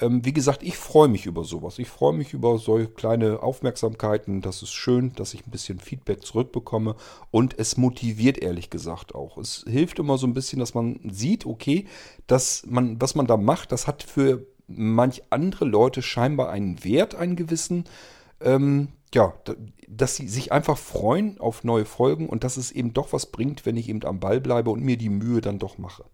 Ähm, 0.01 0.23
wie 0.25 0.33
gesagt, 0.33 0.63
ich 0.63 0.77
freue 0.77 1.07
mich 1.07 1.25
über 1.25 1.43
sowas. 1.43 1.79
Ich 1.79 1.87
freue 1.87 2.13
mich 2.13 2.33
über 2.33 2.57
solche 2.57 2.87
kleine 2.87 3.41
Aufmerksamkeiten. 3.41 4.41
Das 4.41 4.61
ist 4.61 4.71
schön, 4.71 5.13
dass 5.13 5.33
ich 5.33 5.45
ein 5.45 5.51
bisschen 5.51 5.79
Feedback 5.79 6.23
zurückbekomme. 6.23 6.95
Und 7.31 7.57
es 7.57 7.77
motiviert 7.77 8.37
ehrlich 8.37 8.69
gesagt 8.69 9.15
auch. 9.15 9.37
Es 9.37 9.65
hilft 9.67 9.99
immer 9.99 10.17
so 10.17 10.27
ein 10.27 10.33
bisschen, 10.33 10.59
dass 10.59 10.73
man 10.73 10.99
sieht, 11.09 11.45
okay, 11.45 11.85
dass 12.27 12.63
man, 12.67 13.01
was 13.01 13.15
man 13.15 13.27
da 13.27 13.37
macht, 13.37 13.71
das 13.71 13.87
hat 13.87 14.03
für 14.03 14.45
manch 14.67 15.23
andere 15.31 15.65
Leute 15.65 16.01
scheinbar 16.01 16.49
einen 16.49 16.83
Wert, 16.83 17.15
einen 17.15 17.35
gewissen. 17.35 17.85
Ähm, 18.41 18.89
ja, 19.13 19.33
dass 19.87 20.15
sie 20.15 20.27
sich 20.27 20.51
einfach 20.51 20.77
freuen 20.77 21.39
auf 21.39 21.63
neue 21.63 21.85
Folgen 21.85 22.29
und 22.29 22.43
dass 22.43 22.57
es 22.57 22.71
eben 22.71 22.93
doch 22.93 23.11
was 23.11 23.25
bringt, 23.25 23.65
wenn 23.65 23.75
ich 23.75 23.89
eben 23.89 24.03
am 24.05 24.19
Ball 24.19 24.39
bleibe 24.39 24.69
und 24.69 24.83
mir 24.83 24.97
die 24.97 25.09
Mühe 25.09 25.41
dann 25.41 25.59
doch 25.59 25.77
mache. 25.77 26.05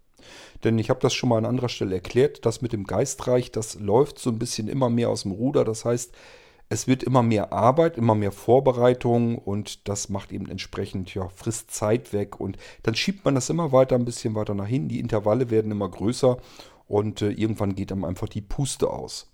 Denn 0.64 0.78
ich 0.78 0.90
habe 0.90 1.00
das 1.00 1.14
schon 1.14 1.28
mal 1.28 1.38
an 1.38 1.46
anderer 1.46 1.68
Stelle 1.68 1.94
erklärt, 1.94 2.46
das 2.46 2.62
mit 2.62 2.72
dem 2.72 2.84
Geistreich, 2.84 3.50
das 3.52 3.78
läuft 3.78 4.18
so 4.18 4.30
ein 4.30 4.38
bisschen 4.38 4.68
immer 4.68 4.90
mehr 4.90 5.10
aus 5.10 5.22
dem 5.22 5.32
Ruder. 5.32 5.64
Das 5.64 5.84
heißt, 5.84 6.12
es 6.68 6.88
wird 6.88 7.04
immer 7.04 7.22
mehr 7.22 7.52
Arbeit, 7.52 7.96
immer 7.96 8.14
mehr 8.14 8.32
Vorbereitung 8.32 9.38
und 9.38 9.88
das 9.88 10.08
macht 10.08 10.32
eben 10.32 10.48
entsprechend, 10.48 11.14
ja, 11.14 11.28
frisst 11.28 11.70
Zeit 11.70 12.12
weg 12.12 12.40
und 12.40 12.56
dann 12.82 12.96
schiebt 12.96 13.24
man 13.24 13.36
das 13.36 13.50
immer 13.50 13.70
weiter, 13.70 13.94
ein 13.94 14.04
bisschen 14.04 14.34
weiter 14.34 14.54
nach 14.54 14.66
hinten. 14.66 14.88
Die 14.88 15.00
Intervalle 15.00 15.50
werden 15.50 15.70
immer 15.70 15.88
größer 15.88 16.38
und 16.88 17.22
äh, 17.22 17.30
irgendwann 17.30 17.74
geht 17.74 17.92
dann 17.92 18.04
einfach 18.04 18.28
die 18.28 18.40
Puste 18.40 18.90
aus. 18.90 19.30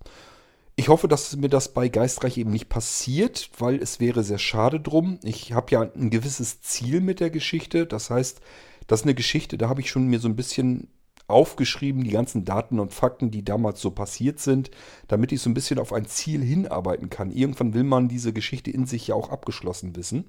Ich 0.75 0.89
hoffe, 0.89 1.07
dass 1.07 1.37
mir 1.37 1.51
das 1.51 1.73
bei 1.73 1.89
Geistreich 1.89 2.39
eben 2.39 2.51
nicht 2.51 2.69
passiert, 2.69 3.51
weil 3.59 3.77
es 3.77 4.01
wäre 4.01 4.23
sehr 4.23 4.39
schade 4.39 4.81
drum. 4.81 5.19
Ich 5.23 5.53
habe 5.53 5.71
ja 5.71 5.83
ein 5.83 6.09
gewisses 6.11 6.63
Ziel 6.63 7.01
mit 7.01 7.21
der 7.21 7.31
Geschichte. 7.31 7.87
Das 7.87 8.09
heißt, 8.09 8.41
das 8.87 9.01
ist 9.01 9.07
eine 9.07 9.15
Geschichte, 9.15 9.59
da 9.59 9.69
habe 9.69 9.81
ich 9.81 9.91
schon 9.91 10.07
mir 10.07 10.19
so 10.19 10.29
ein 10.29 10.37
bisschen 10.37 10.89
aufgeschrieben, 11.29 12.05
die 12.05 12.11
ganzen 12.11 12.45
Daten 12.45 12.79
und 12.79 12.93
Fakten, 12.93 13.31
die 13.31 13.45
damals 13.45 13.81
so 13.81 13.91
passiert 13.91 14.39
sind, 14.41 14.71
damit 15.09 15.33
ich 15.33 15.41
so 15.41 15.51
ein 15.51 15.55
bisschen 15.55 15.79
auf 15.79 15.93
ein 15.93 16.07
Ziel 16.07 16.43
hinarbeiten 16.43 17.11
kann. 17.11 17.31
Irgendwann 17.31 17.75
will 17.75 17.85
man 17.85 18.09
diese 18.09 18.33
Geschichte 18.33 18.71
in 18.71 18.87
sich 18.87 19.09
ja 19.09 19.15
auch 19.15 19.31
abgeschlossen 19.31 19.97
wissen. 19.97 20.27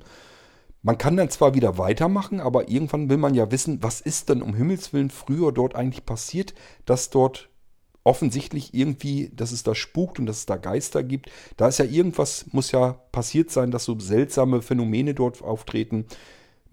Man 0.81 0.97
kann 0.97 1.15
dann 1.15 1.29
zwar 1.29 1.55
wieder 1.55 1.77
weitermachen, 1.77 2.39
aber 2.39 2.69
irgendwann 2.69 3.09
will 3.09 3.17
man 3.17 3.35
ja 3.35 3.51
wissen, 3.51 3.81
was 3.81 4.01
ist 4.01 4.29
denn 4.29 4.41
um 4.41 4.53
Himmels 4.53 4.91
Willen 4.93 5.09
früher 5.09 5.51
dort 5.51 5.75
eigentlich 5.75 6.05
passiert, 6.05 6.53
dass 6.85 7.09
dort 7.09 7.49
offensichtlich 8.03 8.73
irgendwie, 8.73 9.29
dass 9.33 9.53
es 9.53 9.63
da 9.63 9.75
spukt 9.75 10.19
und 10.19 10.25
dass 10.25 10.39
es 10.39 10.45
da 10.45 10.57
Geister 10.57 11.03
gibt. 11.03 11.31
Da 11.55 11.69
ist 11.69 11.79
ja 11.79 11.85
irgendwas, 11.85 12.47
muss 12.51 12.71
ja 12.71 12.93
passiert 13.13 13.49
sein, 13.49 13.71
dass 13.71 13.85
so 13.85 13.97
seltsame 13.97 14.61
Phänomene 14.61 15.13
dort 15.13 15.41
auftreten. 15.41 16.05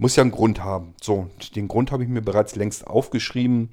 Muss 0.01 0.17
ja 0.17 0.23
einen 0.23 0.31
Grund 0.31 0.65
haben. 0.65 0.95
So, 1.03 1.29
den 1.55 1.69
Grund 1.69 1.93
habe 1.93 2.03
ich 2.03 2.09
mir 2.09 2.23
bereits 2.23 2.57
längst 2.57 2.87
aufgeschrieben. 2.87 3.69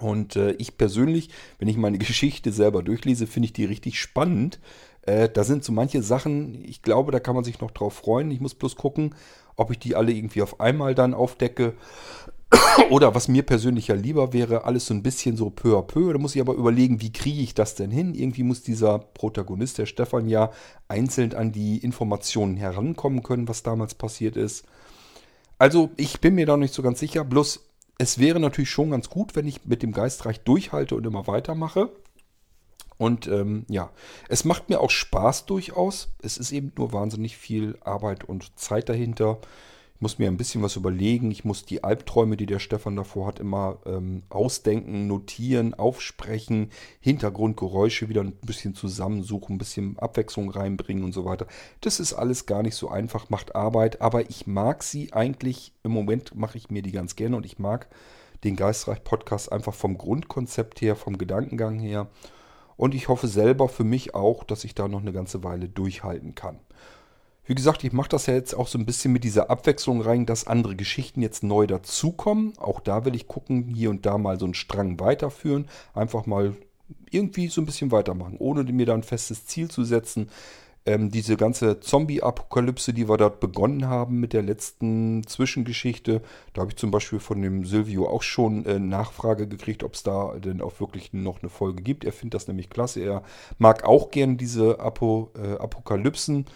Und 0.00 0.34
äh, 0.34 0.50
ich 0.54 0.76
persönlich, 0.76 1.30
wenn 1.60 1.68
ich 1.68 1.76
meine 1.76 1.98
Geschichte 2.06 2.50
selber 2.50 2.82
durchlese, 2.82 3.28
finde 3.28 3.46
ich 3.46 3.52
die 3.52 3.64
richtig 3.64 4.00
spannend. 4.00 4.58
Äh, 5.02 5.28
da 5.28 5.44
sind 5.44 5.62
so 5.62 5.70
manche 5.70 6.02
Sachen, 6.02 6.64
ich 6.64 6.82
glaube, 6.82 7.12
da 7.12 7.20
kann 7.20 7.36
man 7.36 7.44
sich 7.44 7.60
noch 7.60 7.70
drauf 7.70 7.94
freuen. 7.94 8.32
Ich 8.32 8.40
muss 8.40 8.56
bloß 8.56 8.74
gucken, 8.74 9.14
ob 9.54 9.70
ich 9.70 9.78
die 9.78 9.94
alle 9.94 10.10
irgendwie 10.10 10.42
auf 10.42 10.58
einmal 10.58 10.96
dann 10.96 11.14
aufdecke. 11.14 11.74
Oder 12.90 13.14
was 13.14 13.28
mir 13.28 13.44
persönlich 13.44 13.86
ja 13.86 13.94
lieber 13.94 14.32
wäre, 14.32 14.64
alles 14.64 14.86
so 14.86 14.94
ein 14.94 15.04
bisschen 15.04 15.36
so 15.36 15.50
peu 15.50 15.78
à 15.78 15.82
peu. 15.82 16.12
Da 16.12 16.18
muss 16.18 16.34
ich 16.34 16.40
aber 16.40 16.54
überlegen, 16.54 17.00
wie 17.00 17.12
kriege 17.12 17.42
ich 17.42 17.54
das 17.54 17.76
denn 17.76 17.92
hin? 17.92 18.16
Irgendwie 18.16 18.42
muss 18.42 18.64
dieser 18.64 18.98
Protagonist, 18.98 19.78
der 19.78 19.86
Stefan, 19.86 20.28
ja 20.28 20.50
einzeln 20.88 21.32
an 21.32 21.52
die 21.52 21.78
Informationen 21.78 22.56
herankommen 22.56 23.22
können, 23.22 23.46
was 23.46 23.62
damals 23.62 23.94
passiert 23.94 24.36
ist. 24.36 24.64
Also 25.58 25.90
ich 25.96 26.20
bin 26.20 26.34
mir 26.34 26.46
da 26.46 26.56
nicht 26.56 26.74
so 26.74 26.82
ganz 26.82 27.00
sicher. 27.00 27.24
Bloß 27.24 27.64
es 27.98 28.18
wäre 28.18 28.40
natürlich 28.40 28.70
schon 28.70 28.90
ganz 28.90 29.08
gut, 29.08 29.36
wenn 29.36 29.46
ich 29.46 29.64
mit 29.64 29.82
dem 29.82 29.92
Geistreich 29.92 30.40
durchhalte 30.40 30.96
und 30.96 31.06
immer 31.06 31.26
weitermache. 31.26 31.90
Und 32.96 33.26
ähm, 33.26 33.64
ja, 33.68 33.90
es 34.28 34.44
macht 34.44 34.68
mir 34.68 34.80
auch 34.80 34.90
Spaß 34.90 35.46
durchaus. 35.46 36.14
Es 36.22 36.38
ist 36.38 36.52
eben 36.52 36.72
nur 36.76 36.92
wahnsinnig 36.92 37.36
viel 37.36 37.76
Arbeit 37.82 38.24
und 38.24 38.58
Zeit 38.58 38.88
dahinter. 38.88 39.40
Muss 40.04 40.18
mir 40.18 40.28
ein 40.28 40.36
bisschen 40.36 40.62
was 40.62 40.76
überlegen. 40.76 41.30
Ich 41.30 41.46
muss 41.46 41.64
die 41.64 41.82
Albträume, 41.82 42.36
die 42.36 42.44
der 42.44 42.58
Stefan 42.58 42.94
davor 42.94 43.26
hat, 43.26 43.38
immer 43.38 43.78
ähm, 43.86 44.22
ausdenken, 44.28 45.06
notieren, 45.06 45.72
aufsprechen, 45.72 46.68
Hintergrundgeräusche 47.00 48.10
wieder 48.10 48.20
ein 48.20 48.34
bisschen 48.42 48.74
zusammensuchen, 48.74 49.54
ein 49.54 49.58
bisschen 49.58 49.98
Abwechslung 49.98 50.50
reinbringen 50.50 51.04
und 51.04 51.14
so 51.14 51.24
weiter. 51.24 51.46
Das 51.80 52.00
ist 52.00 52.12
alles 52.12 52.44
gar 52.44 52.62
nicht 52.62 52.74
so 52.74 52.90
einfach, 52.90 53.30
macht 53.30 53.56
Arbeit, 53.56 54.02
aber 54.02 54.28
ich 54.28 54.46
mag 54.46 54.82
sie 54.82 55.10
eigentlich. 55.14 55.72
Im 55.84 55.92
Moment 55.92 56.34
mache 56.34 56.58
ich 56.58 56.68
mir 56.68 56.82
die 56.82 56.92
ganz 56.92 57.16
gerne 57.16 57.38
und 57.38 57.46
ich 57.46 57.58
mag 57.58 57.88
den 58.44 58.56
Geistreich-Podcast 58.56 59.52
einfach 59.52 59.72
vom 59.72 59.96
Grundkonzept 59.96 60.82
her, 60.82 60.96
vom 60.96 61.16
Gedankengang 61.16 61.78
her. 61.78 62.08
Und 62.76 62.94
ich 62.94 63.08
hoffe 63.08 63.26
selber 63.26 63.70
für 63.70 63.84
mich 63.84 64.14
auch, 64.14 64.44
dass 64.44 64.64
ich 64.64 64.74
da 64.74 64.86
noch 64.86 65.00
eine 65.00 65.12
ganze 65.12 65.42
Weile 65.44 65.66
durchhalten 65.66 66.34
kann. 66.34 66.60
Wie 67.46 67.54
gesagt, 67.54 67.84
ich 67.84 67.92
mache 67.92 68.08
das 68.08 68.26
ja 68.26 68.34
jetzt 68.34 68.54
auch 68.54 68.68
so 68.68 68.78
ein 68.78 68.86
bisschen 68.86 69.12
mit 69.12 69.22
dieser 69.22 69.50
Abwechslung 69.50 70.00
rein, 70.00 70.24
dass 70.24 70.46
andere 70.46 70.76
Geschichten 70.76 71.20
jetzt 71.20 71.42
neu 71.42 71.66
dazukommen. 71.66 72.54
Auch 72.58 72.80
da 72.80 73.04
will 73.04 73.14
ich 73.14 73.28
gucken, 73.28 73.68
hier 73.68 73.90
und 73.90 74.06
da 74.06 74.16
mal 74.16 74.38
so 74.38 74.46
einen 74.46 74.54
Strang 74.54 74.98
weiterführen. 74.98 75.68
Einfach 75.92 76.24
mal 76.24 76.54
irgendwie 77.10 77.48
so 77.48 77.60
ein 77.60 77.66
bisschen 77.66 77.92
weitermachen, 77.92 78.36
ohne 78.38 78.64
mir 78.64 78.86
da 78.86 78.94
ein 78.94 79.02
festes 79.02 79.46
Ziel 79.46 79.70
zu 79.70 79.84
setzen. 79.84 80.30
Ähm, 80.86 81.10
diese 81.10 81.36
ganze 81.36 81.80
Zombie-Apokalypse, 81.80 82.92
die 82.92 83.08
wir 83.08 83.16
dort 83.16 83.40
begonnen 83.40 83.88
haben 83.88 84.20
mit 84.20 84.34
der 84.34 84.42
letzten 84.42 85.26
Zwischengeschichte, 85.26 86.20
da 86.52 86.60
habe 86.60 86.72
ich 86.72 86.76
zum 86.76 86.90
Beispiel 86.90 87.20
von 87.20 87.40
dem 87.40 87.64
Silvio 87.64 88.06
auch 88.06 88.22
schon 88.22 88.66
äh, 88.66 88.78
Nachfrage 88.78 89.48
gekriegt, 89.48 89.82
ob 89.82 89.94
es 89.94 90.02
da 90.02 90.34
denn 90.38 90.60
auch 90.60 90.80
wirklich 90.80 91.14
noch 91.14 91.40
eine 91.40 91.48
Folge 91.48 91.82
gibt. 91.82 92.04
Er 92.04 92.12
findet 92.12 92.34
das 92.34 92.48
nämlich 92.48 92.68
klasse. 92.68 93.00
Er 93.00 93.22
mag 93.58 93.84
auch 93.84 94.10
gern 94.10 94.36
diese 94.36 94.78
Apo, 94.80 95.30
äh, 95.42 95.56
Apokalypsen. 95.56 96.46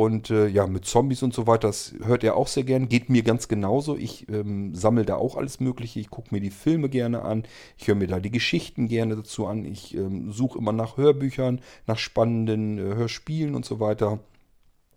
Und 0.00 0.30
äh, 0.30 0.46
ja, 0.46 0.66
mit 0.66 0.86
Zombies 0.86 1.22
und 1.22 1.34
so 1.34 1.46
weiter, 1.46 1.68
das 1.68 1.92
hört 2.02 2.24
er 2.24 2.34
auch 2.34 2.46
sehr 2.46 2.64
gern. 2.64 2.88
Geht 2.88 3.10
mir 3.10 3.22
ganz 3.22 3.48
genauso. 3.48 3.98
Ich 3.98 4.26
ähm, 4.30 4.74
sammle 4.74 5.04
da 5.04 5.16
auch 5.16 5.36
alles 5.36 5.60
Mögliche. 5.60 6.00
Ich 6.00 6.08
gucke 6.08 6.34
mir 6.34 6.40
die 6.40 6.48
Filme 6.48 6.88
gerne 6.88 7.20
an. 7.20 7.42
Ich 7.76 7.86
höre 7.86 7.96
mir 7.96 8.06
da 8.06 8.18
die 8.18 8.30
Geschichten 8.30 8.88
gerne 8.88 9.16
dazu 9.16 9.46
an. 9.46 9.66
Ich 9.66 9.94
ähm, 9.94 10.32
suche 10.32 10.58
immer 10.58 10.72
nach 10.72 10.96
Hörbüchern, 10.96 11.60
nach 11.86 11.98
spannenden 11.98 12.78
äh, 12.78 12.94
Hörspielen 12.94 13.54
und 13.54 13.66
so 13.66 13.78
weiter. 13.78 14.20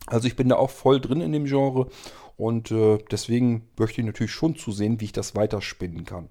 Also 0.08 0.26
ich 0.26 0.38
bin 0.38 0.48
da 0.48 0.56
auch 0.56 0.70
voll 0.70 1.02
drin 1.02 1.20
in 1.20 1.34
dem 1.34 1.48
Genre. 1.48 1.90
Und 2.38 2.72
äh, 2.72 2.98
deswegen 3.12 3.68
möchte 3.78 4.00
ich 4.00 4.08
natürlich 4.08 4.32
schon 4.32 4.56
zusehen, 4.56 5.02
wie 5.02 5.06
ich 5.06 5.12
das 5.12 5.36
weiterspinnen 5.36 6.06
kann. 6.06 6.30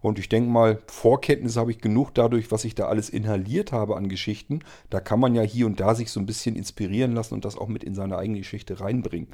Und 0.00 0.18
ich 0.18 0.28
denke 0.28 0.50
mal, 0.50 0.78
Vorkenntnisse 0.86 1.60
habe 1.60 1.70
ich 1.70 1.80
genug 1.80 2.14
dadurch, 2.14 2.50
was 2.50 2.64
ich 2.64 2.74
da 2.74 2.86
alles 2.86 3.08
inhaliert 3.08 3.72
habe 3.72 3.96
an 3.96 4.08
Geschichten. 4.08 4.60
Da 4.90 5.00
kann 5.00 5.20
man 5.20 5.34
ja 5.34 5.42
hier 5.42 5.66
und 5.66 5.80
da 5.80 5.94
sich 5.94 6.10
so 6.10 6.20
ein 6.20 6.26
bisschen 6.26 6.56
inspirieren 6.56 7.12
lassen 7.12 7.34
und 7.34 7.44
das 7.44 7.56
auch 7.56 7.68
mit 7.68 7.84
in 7.84 7.94
seine 7.94 8.18
eigene 8.18 8.38
Geschichte 8.38 8.80
reinbringen. 8.80 9.28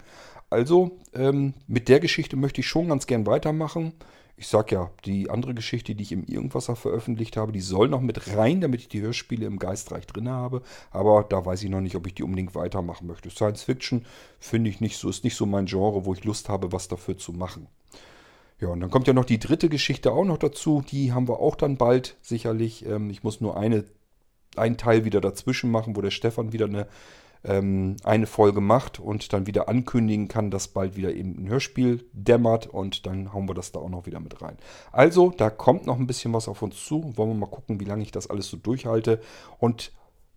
Also 0.50 0.98
ähm, 1.14 1.54
mit 1.66 1.88
der 1.88 2.00
Geschichte 2.00 2.36
möchte 2.36 2.60
ich 2.60 2.68
schon 2.68 2.88
ganz 2.88 3.06
gern 3.06 3.26
weitermachen. 3.26 3.92
Ich 4.36 4.48
sag 4.48 4.72
ja, 4.72 4.90
die 5.04 5.30
andere 5.30 5.54
Geschichte, 5.54 5.94
die 5.94 6.02
ich 6.02 6.12
im 6.12 6.24
Irgendwasser 6.24 6.74
veröffentlicht 6.74 7.36
habe, 7.36 7.52
die 7.52 7.60
soll 7.60 7.88
noch 7.88 8.00
mit 8.00 8.34
rein, 8.34 8.60
damit 8.60 8.80
ich 8.80 8.88
die 8.88 9.00
Hörspiele 9.00 9.46
im 9.46 9.58
Geistreich 9.58 10.06
drin 10.06 10.28
habe. 10.28 10.62
Aber 10.90 11.24
da 11.28 11.44
weiß 11.44 11.62
ich 11.62 11.70
noch 11.70 11.80
nicht, 11.80 11.96
ob 11.96 12.06
ich 12.06 12.14
die 12.14 12.22
unbedingt 12.22 12.54
weitermachen 12.54 13.06
möchte. 13.06 13.30
Science 13.30 13.62
Fiction 13.62 14.04
finde 14.40 14.70
ich 14.70 14.80
nicht 14.80 14.96
so, 14.96 15.08
ist 15.08 15.24
nicht 15.24 15.36
so 15.36 15.46
mein 15.46 15.66
Genre, 15.66 16.04
wo 16.06 16.14
ich 16.14 16.24
Lust 16.24 16.48
habe, 16.48 16.72
was 16.72 16.88
dafür 16.88 17.16
zu 17.16 17.32
machen. 17.32 17.68
Ja, 18.62 18.68
und 18.68 18.78
dann 18.78 18.92
kommt 18.92 19.08
ja 19.08 19.12
noch 19.12 19.24
die 19.24 19.40
dritte 19.40 19.68
Geschichte 19.68 20.12
auch 20.12 20.24
noch 20.24 20.38
dazu. 20.38 20.84
Die 20.88 21.12
haben 21.12 21.26
wir 21.26 21.40
auch 21.40 21.56
dann 21.56 21.76
bald 21.76 22.16
sicherlich. 22.22 22.86
Ähm, 22.86 23.10
ich 23.10 23.24
muss 23.24 23.40
nur 23.40 23.56
eine, 23.56 23.84
einen 24.54 24.76
Teil 24.76 25.04
wieder 25.04 25.20
dazwischen 25.20 25.68
machen, 25.72 25.96
wo 25.96 26.00
der 26.00 26.12
Stefan 26.12 26.52
wieder 26.52 26.66
eine, 26.66 26.86
ähm, 27.42 27.96
eine 28.04 28.28
Folge 28.28 28.60
macht 28.60 29.00
und 29.00 29.32
dann 29.32 29.48
wieder 29.48 29.68
ankündigen 29.68 30.28
kann, 30.28 30.52
dass 30.52 30.68
bald 30.68 30.94
wieder 30.94 31.12
eben 31.12 31.42
ein 31.42 31.48
Hörspiel 31.48 32.04
dämmert 32.12 32.68
und 32.68 33.04
dann 33.04 33.32
hauen 33.32 33.48
wir 33.48 33.54
das 33.54 33.72
da 33.72 33.80
auch 33.80 33.88
noch 33.88 34.06
wieder 34.06 34.20
mit 34.20 34.40
rein. 34.40 34.56
Also, 34.92 35.30
da 35.30 35.50
kommt 35.50 35.84
noch 35.86 35.98
ein 35.98 36.06
bisschen 36.06 36.32
was 36.32 36.46
auf 36.46 36.62
uns 36.62 36.86
zu. 36.86 37.16
Wollen 37.16 37.30
wir 37.30 37.34
mal 37.34 37.46
gucken, 37.46 37.80
wie 37.80 37.84
lange 37.84 38.04
ich 38.04 38.12
das 38.12 38.30
alles 38.30 38.48
so 38.48 38.56
durchhalte 38.56 39.20
und 39.58 39.90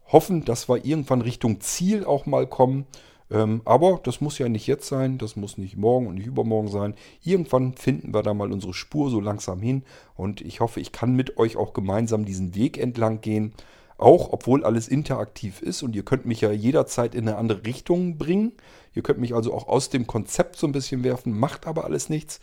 hoffen, 0.07 0.43
dass 0.45 0.67
wir 0.67 0.83
irgendwann 0.83 1.21
Richtung 1.21 1.61
Ziel 1.61 2.03
auch 2.03 2.25
mal 2.25 2.47
kommen. 2.47 2.87
Ähm, 3.31 3.61
aber 3.65 3.99
das 4.03 4.21
muss 4.21 4.37
ja 4.37 4.49
nicht 4.49 4.67
jetzt 4.67 4.87
sein, 4.87 5.17
das 5.17 5.35
muss 5.35 5.57
nicht 5.57 5.77
morgen 5.77 6.07
und 6.07 6.15
nicht 6.15 6.27
übermorgen 6.27 6.67
sein. 6.67 6.93
Irgendwann 7.23 7.73
finden 7.73 8.13
wir 8.13 8.21
da 8.21 8.33
mal 8.33 8.51
unsere 8.51 8.73
Spur 8.73 9.09
so 9.09 9.19
langsam 9.19 9.61
hin 9.61 9.83
und 10.15 10.41
ich 10.41 10.59
hoffe, 10.59 10.79
ich 10.79 10.91
kann 10.91 11.15
mit 11.15 11.37
euch 11.37 11.57
auch 11.57 11.73
gemeinsam 11.73 12.25
diesen 12.25 12.55
Weg 12.55 12.77
entlang 12.77 13.21
gehen. 13.21 13.53
Auch 13.97 14.33
obwohl 14.33 14.65
alles 14.65 14.89
interaktiv 14.89 15.61
ist 15.61 15.81
und 15.81 15.95
ihr 15.95 16.03
könnt 16.03 16.25
mich 16.25 16.41
ja 16.41 16.51
jederzeit 16.51 17.15
in 17.15 17.27
eine 17.27 17.37
andere 17.37 17.65
Richtung 17.65 18.17
bringen. 18.17 18.51
Ihr 18.93 19.03
könnt 19.03 19.19
mich 19.19 19.33
also 19.33 19.53
auch 19.53 19.69
aus 19.69 19.89
dem 19.89 20.05
Konzept 20.05 20.57
so 20.57 20.67
ein 20.67 20.73
bisschen 20.73 21.03
werfen, 21.05 21.37
macht 21.37 21.65
aber 21.65 21.85
alles 21.85 22.09
nichts. 22.09 22.41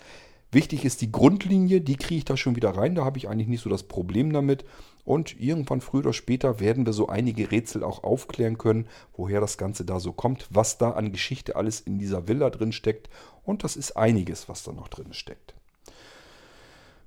Wichtig 0.50 0.84
ist 0.84 1.00
die 1.00 1.12
Grundlinie, 1.12 1.80
die 1.80 1.96
kriege 1.96 2.18
ich 2.18 2.24
da 2.24 2.36
schon 2.36 2.56
wieder 2.56 2.70
rein, 2.70 2.94
da 2.94 3.04
habe 3.04 3.18
ich 3.18 3.28
eigentlich 3.28 3.48
nicht 3.48 3.62
so 3.62 3.70
das 3.70 3.84
Problem 3.84 4.32
damit. 4.32 4.64
Und 5.04 5.40
irgendwann 5.40 5.80
früher 5.80 6.00
oder 6.00 6.12
später 6.12 6.60
werden 6.60 6.86
wir 6.86 6.92
so 6.92 7.08
einige 7.08 7.50
Rätsel 7.50 7.82
auch 7.82 8.04
aufklären 8.04 8.56
können, 8.56 8.86
woher 9.16 9.40
das 9.40 9.58
Ganze 9.58 9.84
da 9.84 9.98
so 9.98 10.12
kommt, 10.12 10.46
was 10.50 10.78
da 10.78 10.92
an 10.92 11.10
Geschichte 11.10 11.56
alles 11.56 11.80
in 11.80 11.98
dieser 11.98 12.28
Villa 12.28 12.50
drin 12.50 12.72
steckt. 12.72 13.08
Und 13.42 13.64
das 13.64 13.76
ist 13.76 13.96
einiges, 13.96 14.48
was 14.48 14.62
da 14.62 14.72
noch 14.72 14.88
drin 14.88 15.12
steckt. 15.12 15.54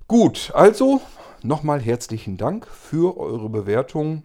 Gut, 0.08 0.52
also 0.54 1.00
nochmal 1.42 1.80
herzlichen 1.80 2.36
Dank 2.36 2.66
für 2.66 3.16
eure 3.16 3.48
Bewertung. 3.48 4.24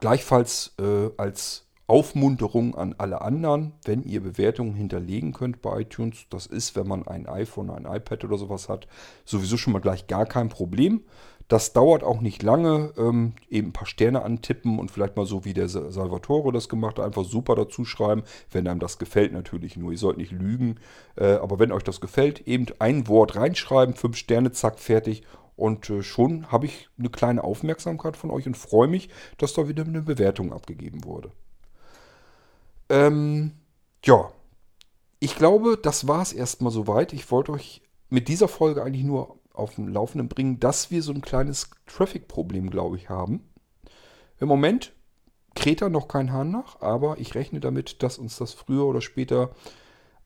Gleichfalls 0.00 0.74
äh, 0.80 1.10
als 1.16 1.68
Aufmunterung 1.88 2.74
an 2.74 2.94
alle 2.98 3.22
anderen, 3.22 3.72
wenn 3.86 4.02
ihr 4.02 4.22
Bewertungen 4.22 4.74
hinterlegen 4.74 5.32
könnt 5.32 5.62
bei 5.62 5.80
iTunes. 5.80 6.26
Das 6.28 6.44
ist, 6.44 6.76
wenn 6.76 6.86
man 6.86 7.08
ein 7.08 7.26
iPhone, 7.26 7.70
ein 7.70 7.86
iPad 7.86 8.24
oder 8.24 8.36
sowas 8.36 8.68
hat, 8.68 8.86
sowieso 9.24 9.56
schon 9.56 9.72
mal 9.72 9.80
gleich 9.80 10.06
gar 10.06 10.26
kein 10.26 10.50
Problem. 10.50 11.02
Das 11.48 11.72
dauert 11.72 12.04
auch 12.04 12.20
nicht 12.20 12.42
lange. 12.42 12.92
Ähm, 12.98 13.32
eben 13.48 13.68
ein 13.68 13.72
paar 13.72 13.86
Sterne 13.86 14.22
antippen 14.22 14.78
und 14.78 14.90
vielleicht 14.90 15.16
mal 15.16 15.24
so 15.24 15.46
wie 15.46 15.54
der 15.54 15.68
Salvatore 15.68 16.52
das 16.52 16.68
gemacht 16.68 16.98
hat, 16.98 17.06
einfach 17.06 17.24
super 17.24 17.54
dazu 17.54 17.86
schreiben, 17.86 18.22
wenn 18.50 18.68
einem 18.68 18.80
das 18.80 18.98
gefällt 18.98 19.32
natürlich 19.32 19.76
nur. 19.76 19.92
Ihr 19.92 19.98
sollt 19.98 20.18
nicht 20.18 20.32
lügen. 20.32 20.76
Äh, 21.16 21.32
aber 21.32 21.58
wenn 21.58 21.72
euch 21.72 21.82
das 21.82 22.02
gefällt, 22.02 22.46
eben 22.46 22.66
ein 22.78 23.08
Wort 23.08 23.34
reinschreiben, 23.34 23.94
fünf 23.94 24.16
Sterne, 24.16 24.52
zack, 24.52 24.78
fertig. 24.78 25.22
Und 25.56 25.88
äh, 25.88 26.02
schon 26.02 26.52
habe 26.52 26.66
ich 26.66 26.90
eine 26.98 27.08
kleine 27.08 27.42
Aufmerksamkeit 27.42 28.16
von 28.16 28.30
euch 28.30 28.46
und 28.46 28.56
freue 28.56 28.86
mich, 28.86 29.08
dass 29.38 29.54
da 29.54 29.68
wieder 29.68 29.84
eine 29.84 30.02
Bewertung 30.02 30.52
abgegeben 30.52 31.02
wurde. 31.04 31.32
Ähm, 32.90 33.52
ja, 34.04 34.30
ich 35.18 35.34
glaube, 35.34 35.78
das 35.82 36.06
war 36.06 36.22
es 36.22 36.32
erstmal 36.32 36.72
soweit. 36.72 37.12
Ich 37.12 37.30
wollte 37.30 37.52
euch 37.52 37.82
mit 38.10 38.28
dieser 38.28 38.48
Folge 38.48 38.82
eigentlich 38.82 39.04
nur 39.04 39.38
auf 39.58 39.74
dem 39.74 39.88
Laufenden 39.88 40.28
bringen, 40.28 40.60
dass 40.60 40.90
wir 40.90 41.02
so 41.02 41.12
ein 41.12 41.20
kleines 41.20 41.70
Traffic-Problem, 41.86 42.70
glaube 42.70 42.96
ich, 42.96 43.08
haben. 43.08 43.42
Im 44.40 44.48
Moment 44.48 44.92
kräht 45.54 45.82
da 45.82 45.88
noch 45.88 46.08
kein 46.08 46.32
Hahn 46.32 46.50
nach, 46.50 46.80
aber 46.80 47.18
ich 47.18 47.34
rechne 47.34 47.60
damit, 47.60 48.02
dass 48.02 48.18
uns 48.18 48.36
das 48.36 48.52
früher 48.52 48.86
oder 48.86 49.00
später 49.00 49.50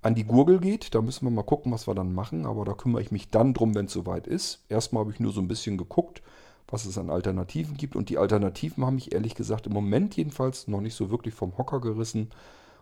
an 0.02 0.14
die 0.14 0.24
Gurgel 0.24 0.60
geht. 0.60 0.94
Da 0.94 1.00
müssen 1.00 1.24
wir 1.24 1.30
mal 1.30 1.42
gucken, 1.42 1.72
was 1.72 1.86
wir 1.86 1.94
dann 1.94 2.12
machen, 2.12 2.44
aber 2.44 2.64
da 2.64 2.74
kümmere 2.74 3.02
ich 3.02 3.12
mich 3.12 3.30
dann 3.30 3.54
drum, 3.54 3.74
wenn 3.74 3.86
es 3.86 3.92
soweit 3.92 4.26
ist. 4.26 4.64
Erstmal 4.68 5.04
habe 5.04 5.12
ich 5.12 5.20
nur 5.20 5.32
so 5.32 5.40
ein 5.40 5.48
bisschen 5.48 5.78
geguckt, 5.78 6.22
was 6.68 6.84
es 6.84 6.98
an 6.98 7.10
Alternativen 7.10 7.76
gibt 7.76 7.96
und 7.96 8.08
die 8.08 8.18
Alternativen 8.18 8.84
haben 8.84 8.96
mich 8.96 9.14
ehrlich 9.14 9.34
gesagt 9.34 9.66
im 9.66 9.72
Moment 9.72 10.16
jedenfalls 10.16 10.68
noch 10.68 10.80
nicht 10.80 10.94
so 10.94 11.10
wirklich 11.10 11.34
vom 11.34 11.56
Hocker 11.56 11.80
gerissen. 11.80 12.30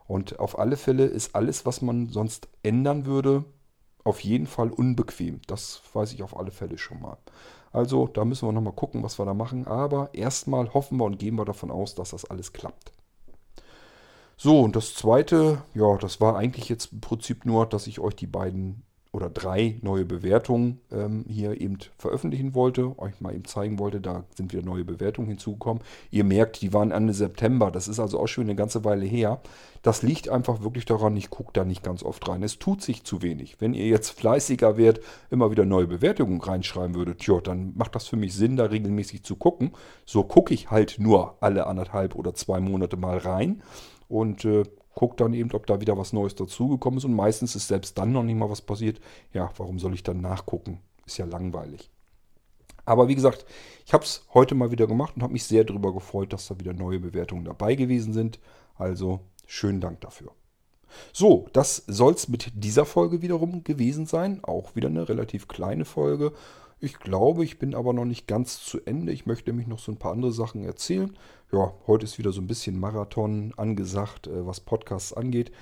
Und 0.06 0.40
auf 0.40 0.58
alle 0.58 0.76
Fälle 0.76 1.04
ist 1.04 1.36
alles, 1.36 1.66
was 1.66 1.82
man 1.82 2.08
sonst 2.08 2.48
ändern 2.64 3.06
würde, 3.06 3.44
auf 4.04 4.20
jeden 4.20 4.46
Fall 4.46 4.70
unbequem. 4.70 5.40
Das 5.46 5.82
weiß 5.92 6.12
ich 6.12 6.22
auf 6.22 6.36
alle 6.36 6.50
Fälle 6.50 6.78
schon 6.78 7.00
mal. 7.00 7.18
Also 7.72 8.06
da 8.08 8.24
müssen 8.24 8.48
wir 8.48 8.52
nochmal 8.52 8.72
gucken, 8.72 9.02
was 9.02 9.18
wir 9.18 9.26
da 9.26 9.34
machen. 9.34 9.66
Aber 9.66 10.10
erstmal 10.12 10.72
hoffen 10.72 10.98
wir 10.98 11.04
und 11.04 11.18
gehen 11.18 11.36
wir 11.36 11.44
davon 11.44 11.70
aus, 11.70 11.94
dass 11.94 12.10
das 12.10 12.24
alles 12.24 12.52
klappt. 12.52 12.92
So, 14.36 14.60
und 14.60 14.74
das 14.74 14.94
zweite, 14.94 15.62
ja, 15.74 15.98
das 15.98 16.20
war 16.20 16.36
eigentlich 16.36 16.68
jetzt 16.68 16.92
im 16.92 17.00
Prinzip 17.00 17.44
nur, 17.44 17.66
dass 17.66 17.86
ich 17.86 18.00
euch 18.00 18.16
die 18.16 18.26
beiden 18.26 18.82
oder 19.12 19.28
drei 19.28 19.78
neue 19.82 20.04
Bewertungen 20.04 20.80
ähm, 20.92 21.24
hier 21.28 21.60
eben 21.60 21.78
veröffentlichen 21.98 22.54
wollte, 22.54 22.96
euch 22.98 23.20
mal 23.20 23.34
eben 23.34 23.44
zeigen 23.44 23.78
wollte, 23.80 24.00
da 24.00 24.24
sind 24.36 24.52
wieder 24.52 24.62
neue 24.62 24.84
Bewertungen 24.84 25.28
hinzugekommen. 25.28 25.82
Ihr 26.10 26.22
merkt, 26.22 26.62
die 26.62 26.72
waren 26.72 26.92
Ende 26.92 27.12
September, 27.12 27.72
das 27.72 27.88
ist 27.88 27.98
also 27.98 28.20
auch 28.20 28.28
schon 28.28 28.44
eine 28.44 28.54
ganze 28.54 28.84
Weile 28.84 29.04
her. 29.04 29.40
Das 29.82 30.02
liegt 30.02 30.28
einfach 30.28 30.62
wirklich 30.62 30.84
daran, 30.84 31.16
ich 31.16 31.30
gucke 31.30 31.50
da 31.54 31.64
nicht 31.64 31.82
ganz 31.82 32.02
oft 32.02 32.28
rein. 32.28 32.42
Es 32.42 32.58
tut 32.58 32.82
sich 32.82 33.02
zu 33.02 33.22
wenig. 33.22 33.56
Wenn 33.60 33.74
ihr 33.74 33.86
jetzt 33.86 34.10
fleißiger 34.10 34.76
werdet, 34.76 35.02
immer 35.30 35.50
wieder 35.50 35.64
neue 35.64 35.86
Bewertungen 35.86 36.40
reinschreiben 36.40 36.94
würdet, 36.94 37.20
tja, 37.20 37.40
dann 37.40 37.72
macht 37.76 37.94
das 37.94 38.06
für 38.06 38.16
mich 38.16 38.34
Sinn, 38.34 38.56
da 38.56 38.66
regelmäßig 38.66 39.24
zu 39.24 39.36
gucken. 39.36 39.72
So 40.04 40.22
gucke 40.22 40.54
ich 40.54 40.70
halt 40.70 40.96
nur 40.98 41.36
alle 41.40 41.66
anderthalb 41.66 42.14
oder 42.14 42.34
zwei 42.34 42.60
Monate 42.60 42.96
mal 42.96 43.18
rein. 43.18 43.62
Und 44.08 44.44
äh, 44.44 44.64
guckt 44.94 45.20
dann 45.20 45.34
eben, 45.34 45.52
ob 45.52 45.66
da 45.66 45.80
wieder 45.80 45.96
was 45.96 46.12
Neues 46.12 46.34
dazugekommen 46.34 46.98
ist. 46.98 47.04
Und 47.04 47.14
meistens 47.14 47.54
ist 47.56 47.68
selbst 47.68 47.98
dann 47.98 48.12
noch 48.12 48.22
nicht 48.22 48.36
mal 48.36 48.50
was 48.50 48.62
passiert. 48.62 49.00
Ja, 49.32 49.50
warum 49.56 49.78
soll 49.78 49.94
ich 49.94 50.02
dann 50.02 50.20
nachgucken? 50.20 50.80
Ist 51.06 51.18
ja 51.18 51.24
langweilig. 51.24 51.90
Aber 52.84 53.08
wie 53.08 53.14
gesagt, 53.14 53.44
ich 53.86 53.92
habe 53.92 54.04
es 54.04 54.24
heute 54.34 54.54
mal 54.54 54.70
wieder 54.70 54.86
gemacht 54.86 55.14
und 55.16 55.22
habe 55.22 55.32
mich 55.32 55.44
sehr 55.44 55.64
darüber 55.64 55.92
gefreut, 55.92 56.32
dass 56.32 56.48
da 56.48 56.58
wieder 56.58 56.72
neue 56.72 56.98
Bewertungen 56.98 57.44
dabei 57.44 57.74
gewesen 57.74 58.12
sind. 58.12 58.40
Also 58.76 59.20
schönen 59.46 59.80
Dank 59.80 60.00
dafür. 60.00 60.32
So, 61.12 61.48
das 61.52 61.84
soll 61.86 62.14
es 62.14 62.28
mit 62.28 62.50
dieser 62.54 62.84
Folge 62.84 63.22
wiederum 63.22 63.62
gewesen 63.62 64.06
sein. 64.06 64.42
Auch 64.42 64.74
wieder 64.74 64.88
eine 64.88 65.08
relativ 65.08 65.46
kleine 65.46 65.84
Folge. 65.84 66.32
Ich 66.82 66.98
glaube, 66.98 67.44
ich 67.44 67.58
bin 67.58 67.74
aber 67.74 67.92
noch 67.92 68.06
nicht 68.06 68.26
ganz 68.26 68.64
zu 68.64 68.80
Ende. 68.84 69.12
Ich 69.12 69.26
möchte 69.26 69.50
nämlich 69.50 69.66
noch 69.66 69.78
so 69.78 69.92
ein 69.92 69.98
paar 69.98 70.12
andere 70.12 70.32
Sachen 70.32 70.64
erzählen. 70.64 71.14
Ja, 71.52 71.74
heute 71.86 72.04
ist 72.04 72.18
wieder 72.18 72.32
so 72.32 72.40
ein 72.40 72.46
bisschen 72.46 72.80
Marathon 72.80 73.52
angesagt, 73.56 74.28
äh, 74.28 74.46
was 74.46 74.60
Podcasts 74.60 75.12
angeht. 75.12 75.52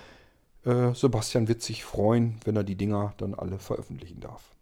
Äh, 0.64 0.94
Sebastian 0.94 1.48
wird 1.48 1.62
sich 1.62 1.84
freuen, 1.84 2.36
wenn 2.44 2.54
er 2.54 2.64
die 2.64 2.76
Dinger 2.76 3.14
dann 3.16 3.34
alle 3.34 3.58
veröffentlichen 3.58 4.20
darf. 4.20 4.54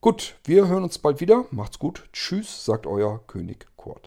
Gut, 0.00 0.36
wir 0.44 0.66
hören 0.66 0.82
uns 0.82 0.98
bald 0.98 1.20
wieder. 1.20 1.46
Macht's 1.52 1.78
gut. 1.78 2.08
Tschüss, 2.12 2.64
sagt 2.64 2.86
euer 2.86 3.24
König 3.26 3.66
Kurt. 3.76 4.06